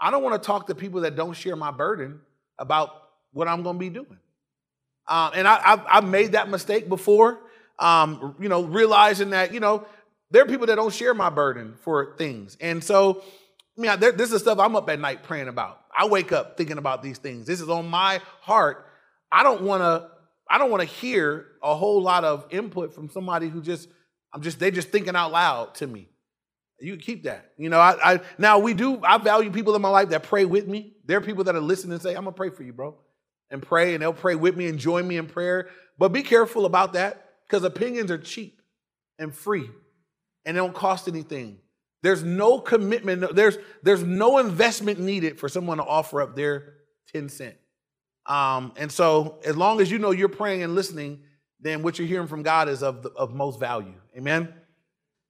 I 0.00 0.10
don't 0.10 0.22
want 0.22 0.40
to 0.40 0.46
talk 0.46 0.68
to 0.68 0.74
people 0.74 1.00
that 1.02 1.16
don't 1.16 1.34
share 1.34 1.56
my 1.56 1.70
burden 1.70 2.20
about 2.58 2.90
what 3.32 3.48
I'm 3.48 3.62
going 3.62 3.76
to 3.76 3.80
be 3.80 3.90
doing. 3.90 4.18
Um, 5.08 5.32
and 5.34 5.46
I, 5.46 5.82
I've 5.88 6.04
made 6.04 6.32
that 6.32 6.48
mistake 6.48 6.88
before 6.88 7.40
um, 7.78 8.36
you 8.40 8.48
know, 8.48 8.62
realizing 8.64 9.30
that, 9.30 9.52
you 9.52 9.60
know, 9.60 9.86
there 10.30 10.42
are 10.42 10.46
people 10.46 10.66
that 10.66 10.76
don't 10.76 10.92
share 10.92 11.14
my 11.14 11.30
burden 11.30 11.74
for 11.82 12.16
things. 12.16 12.56
And 12.60 12.82
so, 12.82 13.22
I 13.76 13.80
mean, 13.80 14.00
this 14.16 14.32
is 14.32 14.42
stuff 14.42 14.58
I'm 14.58 14.76
up 14.76 14.88
at 14.88 15.00
night 15.00 15.22
praying 15.22 15.48
about. 15.48 15.80
I 15.96 16.06
wake 16.06 16.32
up 16.32 16.56
thinking 16.56 16.78
about 16.78 17.02
these 17.02 17.18
things. 17.18 17.46
This 17.46 17.60
is 17.60 17.68
on 17.68 17.88
my 17.88 18.20
heart. 18.40 18.86
I 19.30 19.42
don't 19.42 19.62
want 19.62 19.82
to, 19.82 20.08
I 20.48 20.58
don't 20.58 20.70
want 20.70 20.82
to 20.82 20.88
hear 20.88 21.46
a 21.62 21.74
whole 21.74 22.02
lot 22.02 22.24
of 22.24 22.46
input 22.50 22.94
from 22.94 23.10
somebody 23.10 23.48
who 23.48 23.60
just, 23.60 23.88
I'm 24.32 24.42
just, 24.42 24.58
they 24.58 24.70
just 24.70 24.90
thinking 24.90 25.16
out 25.16 25.32
loud 25.32 25.74
to 25.76 25.86
me. 25.86 26.08
You 26.80 26.96
keep 26.96 27.24
that. 27.24 27.52
You 27.56 27.68
know, 27.68 27.78
I, 27.78 28.14
I 28.14 28.20
now 28.36 28.58
we 28.58 28.74
do, 28.74 29.00
I 29.02 29.18
value 29.18 29.50
people 29.50 29.74
in 29.74 29.82
my 29.82 29.88
life 29.88 30.10
that 30.10 30.24
pray 30.24 30.44
with 30.44 30.66
me. 30.66 30.96
There 31.04 31.18
are 31.18 31.22
people 31.22 31.44
that 31.44 31.54
are 31.54 31.60
listening 31.60 31.92
and 31.94 32.02
say, 32.02 32.10
I'm 32.10 32.24
gonna 32.24 32.32
pray 32.32 32.50
for 32.50 32.62
you, 32.62 32.72
bro. 32.72 32.96
And 33.50 33.62
pray, 33.62 33.94
and 33.94 34.02
they'll 34.02 34.12
pray 34.12 34.34
with 34.34 34.56
me 34.56 34.66
and 34.66 34.78
join 34.78 35.06
me 35.06 35.16
in 35.16 35.26
prayer. 35.26 35.68
But 35.98 36.12
be 36.12 36.22
careful 36.22 36.66
about 36.66 36.94
that 36.94 37.23
because 37.46 37.64
opinions 37.64 38.10
are 38.10 38.18
cheap 38.18 38.60
and 39.18 39.34
free 39.34 39.68
and 40.44 40.56
they 40.56 40.60
don't 40.60 40.74
cost 40.74 41.08
anything. 41.08 41.58
There's 42.02 42.22
no 42.22 42.58
commitment, 42.58 43.34
there's, 43.34 43.56
there's 43.82 44.02
no 44.02 44.38
investment 44.38 44.98
needed 45.00 45.38
for 45.38 45.48
someone 45.48 45.78
to 45.78 45.84
offer 45.84 46.20
up 46.20 46.36
their 46.36 46.74
10 47.12 47.30
cent. 47.30 47.56
Um, 48.26 48.72
and 48.76 48.90
so, 48.90 49.38
as 49.44 49.56
long 49.56 49.80
as 49.80 49.90
you 49.90 49.98
know 49.98 50.10
you're 50.10 50.28
praying 50.28 50.62
and 50.62 50.74
listening, 50.74 51.20
then 51.60 51.82
what 51.82 51.98
you're 51.98 52.08
hearing 52.08 52.26
from 52.26 52.42
God 52.42 52.68
is 52.68 52.82
of, 52.82 53.02
the, 53.02 53.10
of 53.10 53.34
most 53.34 53.58
value. 53.58 53.94
Amen? 54.16 54.52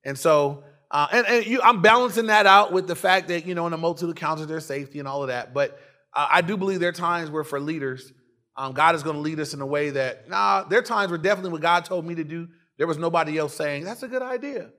And 0.04 0.18
so, 0.18 0.64
uh, 0.90 1.08
and, 1.12 1.26
and 1.26 1.46
you, 1.46 1.60
I'm 1.62 1.82
balancing 1.82 2.26
that 2.26 2.46
out 2.46 2.72
with 2.72 2.86
the 2.86 2.94
fact 2.94 3.28
that, 3.28 3.46
you 3.46 3.54
know, 3.54 3.66
in 3.66 3.72
a 3.72 3.76
multitude 3.76 4.10
of 4.10 4.16
counselors, 4.16 4.48
there's 4.48 4.66
safety 4.66 4.98
and 4.98 5.08
all 5.08 5.22
of 5.22 5.28
that. 5.28 5.54
But 5.54 5.78
uh, 6.12 6.28
I 6.30 6.40
do 6.40 6.56
believe 6.56 6.80
there 6.80 6.90
are 6.90 6.92
times 6.92 7.30
where 7.30 7.44
for 7.44 7.58
leaders, 7.58 8.12
um, 8.56 8.72
God 8.72 8.94
is 8.94 9.02
going 9.02 9.16
to 9.16 9.22
lead 9.22 9.40
us 9.40 9.54
in 9.54 9.60
a 9.60 9.66
way 9.66 9.90
that, 9.90 10.28
nah, 10.28 10.64
there 10.64 10.78
are 10.78 10.82
times 10.82 11.10
where 11.10 11.18
definitely 11.18 11.52
what 11.52 11.62
God 11.62 11.84
told 11.84 12.06
me 12.06 12.14
to 12.14 12.24
do, 12.24 12.48
there 12.78 12.86
was 12.86 12.98
nobody 12.98 13.38
else 13.38 13.54
saying, 13.54 13.84
that's 13.84 14.02
a 14.02 14.08
good 14.08 14.22
idea. 14.22 14.70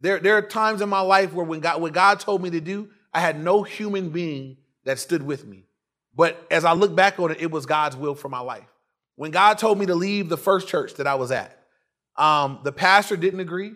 There, 0.00 0.18
there 0.18 0.36
are 0.36 0.42
times 0.42 0.80
in 0.80 0.88
my 0.88 1.00
life 1.00 1.32
where 1.32 1.44
when 1.44 1.60
God, 1.60 1.80
what 1.80 1.92
God 1.92 2.20
told 2.20 2.42
me 2.42 2.50
to 2.50 2.60
do, 2.60 2.88
I 3.12 3.20
had 3.20 3.38
no 3.38 3.62
human 3.62 4.10
being 4.10 4.56
that 4.84 4.98
stood 4.98 5.22
with 5.22 5.46
me. 5.46 5.66
But 6.14 6.44
as 6.50 6.64
I 6.64 6.72
look 6.72 6.94
back 6.94 7.20
on 7.20 7.30
it, 7.30 7.40
it 7.40 7.50
was 7.50 7.66
God's 7.66 7.96
will 7.96 8.14
for 8.14 8.28
my 8.28 8.40
life. 8.40 8.66
When 9.16 9.30
God 9.30 9.58
told 9.58 9.78
me 9.78 9.86
to 9.86 9.94
leave 9.94 10.28
the 10.28 10.38
first 10.38 10.68
church 10.68 10.94
that 10.94 11.06
I 11.06 11.16
was 11.16 11.30
at, 11.30 11.56
um, 12.16 12.60
the 12.64 12.72
pastor 12.72 13.16
didn't 13.16 13.40
agree. 13.40 13.72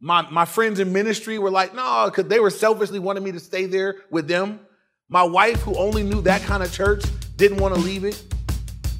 My, 0.00 0.22
my 0.30 0.44
friends 0.44 0.78
in 0.78 0.92
ministry 0.92 1.38
were 1.38 1.50
like, 1.50 1.74
no, 1.74 2.04
because 2.06 2.28
they 2.28 2.38
were 2.38 2.50
selfishly 2.50 3.00
wanting 3.00 3.24
me 3.24 3.32
to 3.32 3.40
stay 3.40 3.66
there 3.66 3.96
with 4.10 4.28
them. 4.28 4.60
My 5.08 5.24
wife, 5.24 5.60
who 5.62 5.74
only 5.76 6.04
knew 6.04 6.20
that 6.22 6.42
kind 6.42 6.62
of 6.62 6.72
church, 6.72 7.02
didn't 7.36 7.58
want 7.58 7.74
to 7.74 7.80
leave 7.80 8.04
it. 8.04 8.22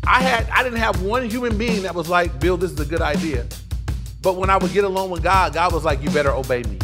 I 0.08 0.22
had 0.22 0.48
I 0.48 0.62
didn't 0.62 0.78
have 0.78 1.02
one 1.02 1.28
human 1.28 1.58
being 1.58 1.82
that 1.82 1.94
was 1.94 2.08
like, 2.08 2.40
Bill, 2.40 2.56
this 2.56 2.72
is 2.72 2.80
a 2.80 2.86
good 2.86 3.02
idea. 3.02 3.46
But 4.22 4.36
when 4.36 4.48
I 4.48 4.56
would 4.56 4.72
get 4.72 4.84
alone 4.84 5.10
with 5.10 5.22
God, 5.22 5.52
God 5.52 5.72
was 5.72 5.84
like, 5.84 6.02
you 6.02 6.10
better 6.10 6.32
obey 6.32 6.62
me. 6.62 6.78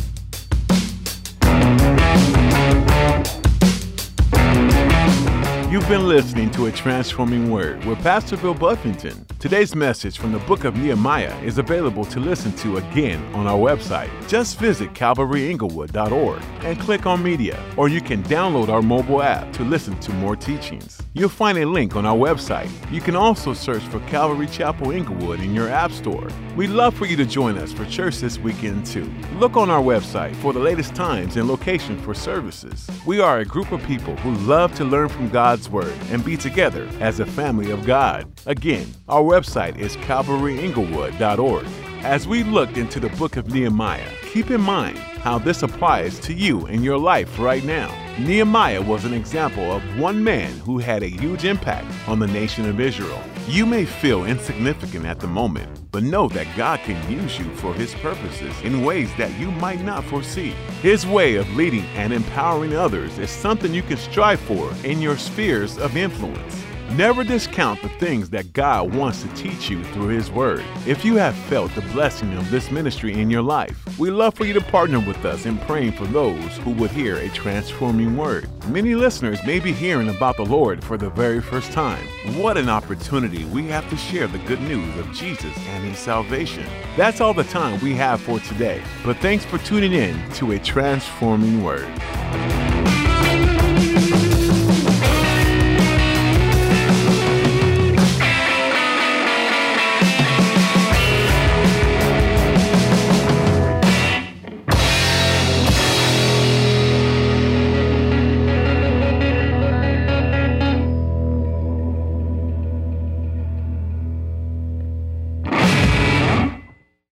You've 5.75 5.89
been 5.89 6.07
listening 6.07 6.53
to 6.53 6.67
A 6.67 6.71
Transforming 6.71 7.51
Word 7.51 7.85
with 7.85 7.99
Pastor 7.99 8.37
Bill 8.37 8.55
Buffington. 8.55 9.27
Today's 9.41 9.75
message 9.75 10.19
from 10.19 10.31
the 10.31 10.39
book 10.39 10.63
of 10.63 10.77
Nehemiah 10.77 11.37
is 11.43 11.59
available 11.59 12.05
to 12.05 12.21
listen 12.21 12.53
to 12.59 12.77
again 12.77 13.21
on 13.35 13.49
our 13.49 13.59
website. 13.59 14.09
Just 14.29 14.61
visit 14.61 14.93
calvaryinglewood.org 14.95 16.43
and 16.63 16.79
click 16.79 17.07
on 17.07 17.25
media, 17.25 17.61
or 17.77 17.89
you 17.89 18.01
can 18.01 18.23
download 18.23 18.69
our 18.69 18.83
mobile 18.83 19.21
app 19.21 19.53
to 19.55 19.65
listen 19.65 19.99
to 19.99 20.13
more 20.13 20.37
teachings. 20.37 21.03
You'll 21.13 21.29
find 21.29 21.59
a 21.59 21.67
link 21.67 21.97
on 21.97 22.07
our 22.07 22.17
website. 22.17 22.71
You 22.93 23.01
can 23.01 23.17
also 23.17 23.53
search 23.53 23.83
for 23.83 23.99
Calvary 24.01 24.47
Chapel 24.47 24.93
Inglewood 24.93 25.41
in 25.41 25.55
your 25.55 25.69
app 25.69 25.91
store. 25.91 26.29
We'd 26.57 26.71
love 26.71 26.95
for 26.95 27.07
you 27.07 27.17
to 27.17 27.27
join 27.27 27.59
us 27.59 27.73
for 27.73 27.85
church 27.87 28.19
this 28.19 28.39
weekend 28.39 28.87
too. 28.87 29.13
Look 29.35 29.57
on 29.57 29.71
our 29.71 29.83
website 29.83 30.37
for 30.37 30.53
the 30.53 30.61
latest 30.61 30.95
times 30.95 31.37
and 31.37 31.49
location 31.49 32.01
for 32.01 32.15
services. 32.15 32.89
We 33.05 33.21
are 33.21 33.41
a 33.41 33.45
group 33.45 33.73
of 33.73 33.83
people 33.83 34.17
who 34.17 34.35
love 34.47 34.73
to 34.77 34.85
learn 34.85 35.09
from 35.09 35.29
God's 35.65 35.71
Word 35.71 35.97
and 36.11 36.25
be 36.25 36.37
together 36.37 36.89
as 37.01 37.21
a 37.21 37.27
family 37.27 37.71
of 37.71 37.87
God. 37.87 38.31
Again, 38.47 38.87
our 39.09 39.23
website 39.23 39.79
is 39.79 39.97
calvaryinglewood.org. 39.99 41.67
As 42.03 42.29
we 42.29 42.43
looked 42.43 42.77
into 42.77 43.01
the 43.01 43.09
book 43.11 43.37
of 43.37 43.49
Nehemiah, 43.49 44.11
Keep 44.35 44.51
in 44.51 44.61
mind 44.61 44.99
how 44.99 45.39
this 45.39 45.63
applies 45.63 46.19
to 46.19 46.35
you 46.35 46.67
in 46.67 46.83
your 46.83 46.99
life 46.99 47.39
right 47.39 47.63
now. 47.63 47.89
Nehemiah 48.19 48.83
was 48.83 49.05
an 49.05 49.15
example 49.15 49.71
of 49.71 49.81
one 49.97 50.25
man 50.25 50.59
who 50.59 50.79
had 50.79 51.05
a 51.05 51.09
huge 51.09 51.45
impact 51.45 51.87
on 52.09 52.19
the 52.19 52.27
nation 52.27 52.69
of 52.69 52.81
Israel. 52.81 53.23
You 53.47 53.67
may 53.67 53.85
feel 53.85 54.25
insignificant 54.25 55.05
at 55.05 55.21
the 55.21 55.27
moment, 55.27 55.69
but 55.93 56.03
know 56.03 56.29
that 56.29 56.47
God 56.57 56.81
can 56.81 57.13
use 57.13 57.39
you 57.39 57.45
for 57.57 57.75
His 57.75 57.95
purposes 57.97 58.59
in 58.63 58.83
ways 58.83 59.11
that 59.19 59.39
you 59.39 59.51
might 59.51 59.83
not 59.83 60.03
foresee. 60.05 60.55
His 60.81 61.07
way 61.07 61.35
of 61.35 61.55
leading 61.55 61.85
and 61.95 62.11
empowering 62.15 62.75
others 62.75 63.19
is 63.19 63.29
something 63.29 63.75
you 63.75 63.83
can 63.83 63.99
strive 63.99 64.41
for 64.41 64.73
in 64.83 65.03
your 65.03 65.19
spheres 65.19 65.77
of 65.77 65.95
influence. 65.95 66.65
Never 66.91 67.25
discount 67.25 67.81
the 67.81 67.89
things 67.89 68.31
that 68.31 68.53
God 68.53 68.95
wants 68.95 69.23
to 69.23 69.29
teach 69.35 69.71
you 69.71 69.83
through 69.85 70.09
His 70.09 70.31
Word. 70.31 70.63
If 70.87 71.05
you 71.05 71.17
have 71.17 71.35
felt 71.35 71.75
the 71.75 71.81
blessing 71.81 72.33
of 72.35 72.51
this 72.51 72.71
ministry 72.71 73.19
in 73.19 73.31
your 73.31 73.43
life, 73.43 73.99
we 73.99 74.11
love 74.11 74.35
for 74.35 74.45
you 74.45 74.53
to 74.53 74.61
partner 74.61 75.01
with 75.01 75.25
us 75.25 75.47
in 75.47 75.57
praying 75.59 75.93
for 75.93 76.05
those 76.05 76.59
who 76.59 76.73
would 76.73 76.91
hear 76.91 77.17
a 77.17 77.31
transforming 77.31 78.17
word. 78.17 78.49
Many 78.69 78.95
listeners 78.95 79.39
may 79.47 79.61
be 79.61 79.73
hearing 79.73 80.11
about 80.11 80.37
the 80.37 80.45
Lord 80.45 80.85
for 80.85 80.99
the 80.99 81.11
very 81.11 81.41
first 81.41 81.73
time. 81.73 82.07
What 82.37 82.59
an 82.59 82.69
opportunity 82.69 83.45
we 83.47 83.67
have 83.69 83.89
to 83.89 83.97
share 83.97 84.27
the 84.27 84.39
good 84.41 84.61
news 84.61 84.97
of 84.99 85.11
Jesus 85.13 85.57
and 85.69 85.85
His 85.85 85.99
salvation. 85.99 86.67
That's 86.97 87.21
all 87.21 87.35
the 87.35 87.45
time 87.45 87.81
we 87.81 87.95
have 87.95 88.21
for 88.21 88.41
today, 88.41 88.83
but 89.05 89.17
thanks 89.19 89.45
for 89.45 89.59
tuning 89.59 89.95
in 89.95 90.31
to 90.35 90.53
a 90.53 90.59
transforming 90.59 91.65
word. 91.65 91.89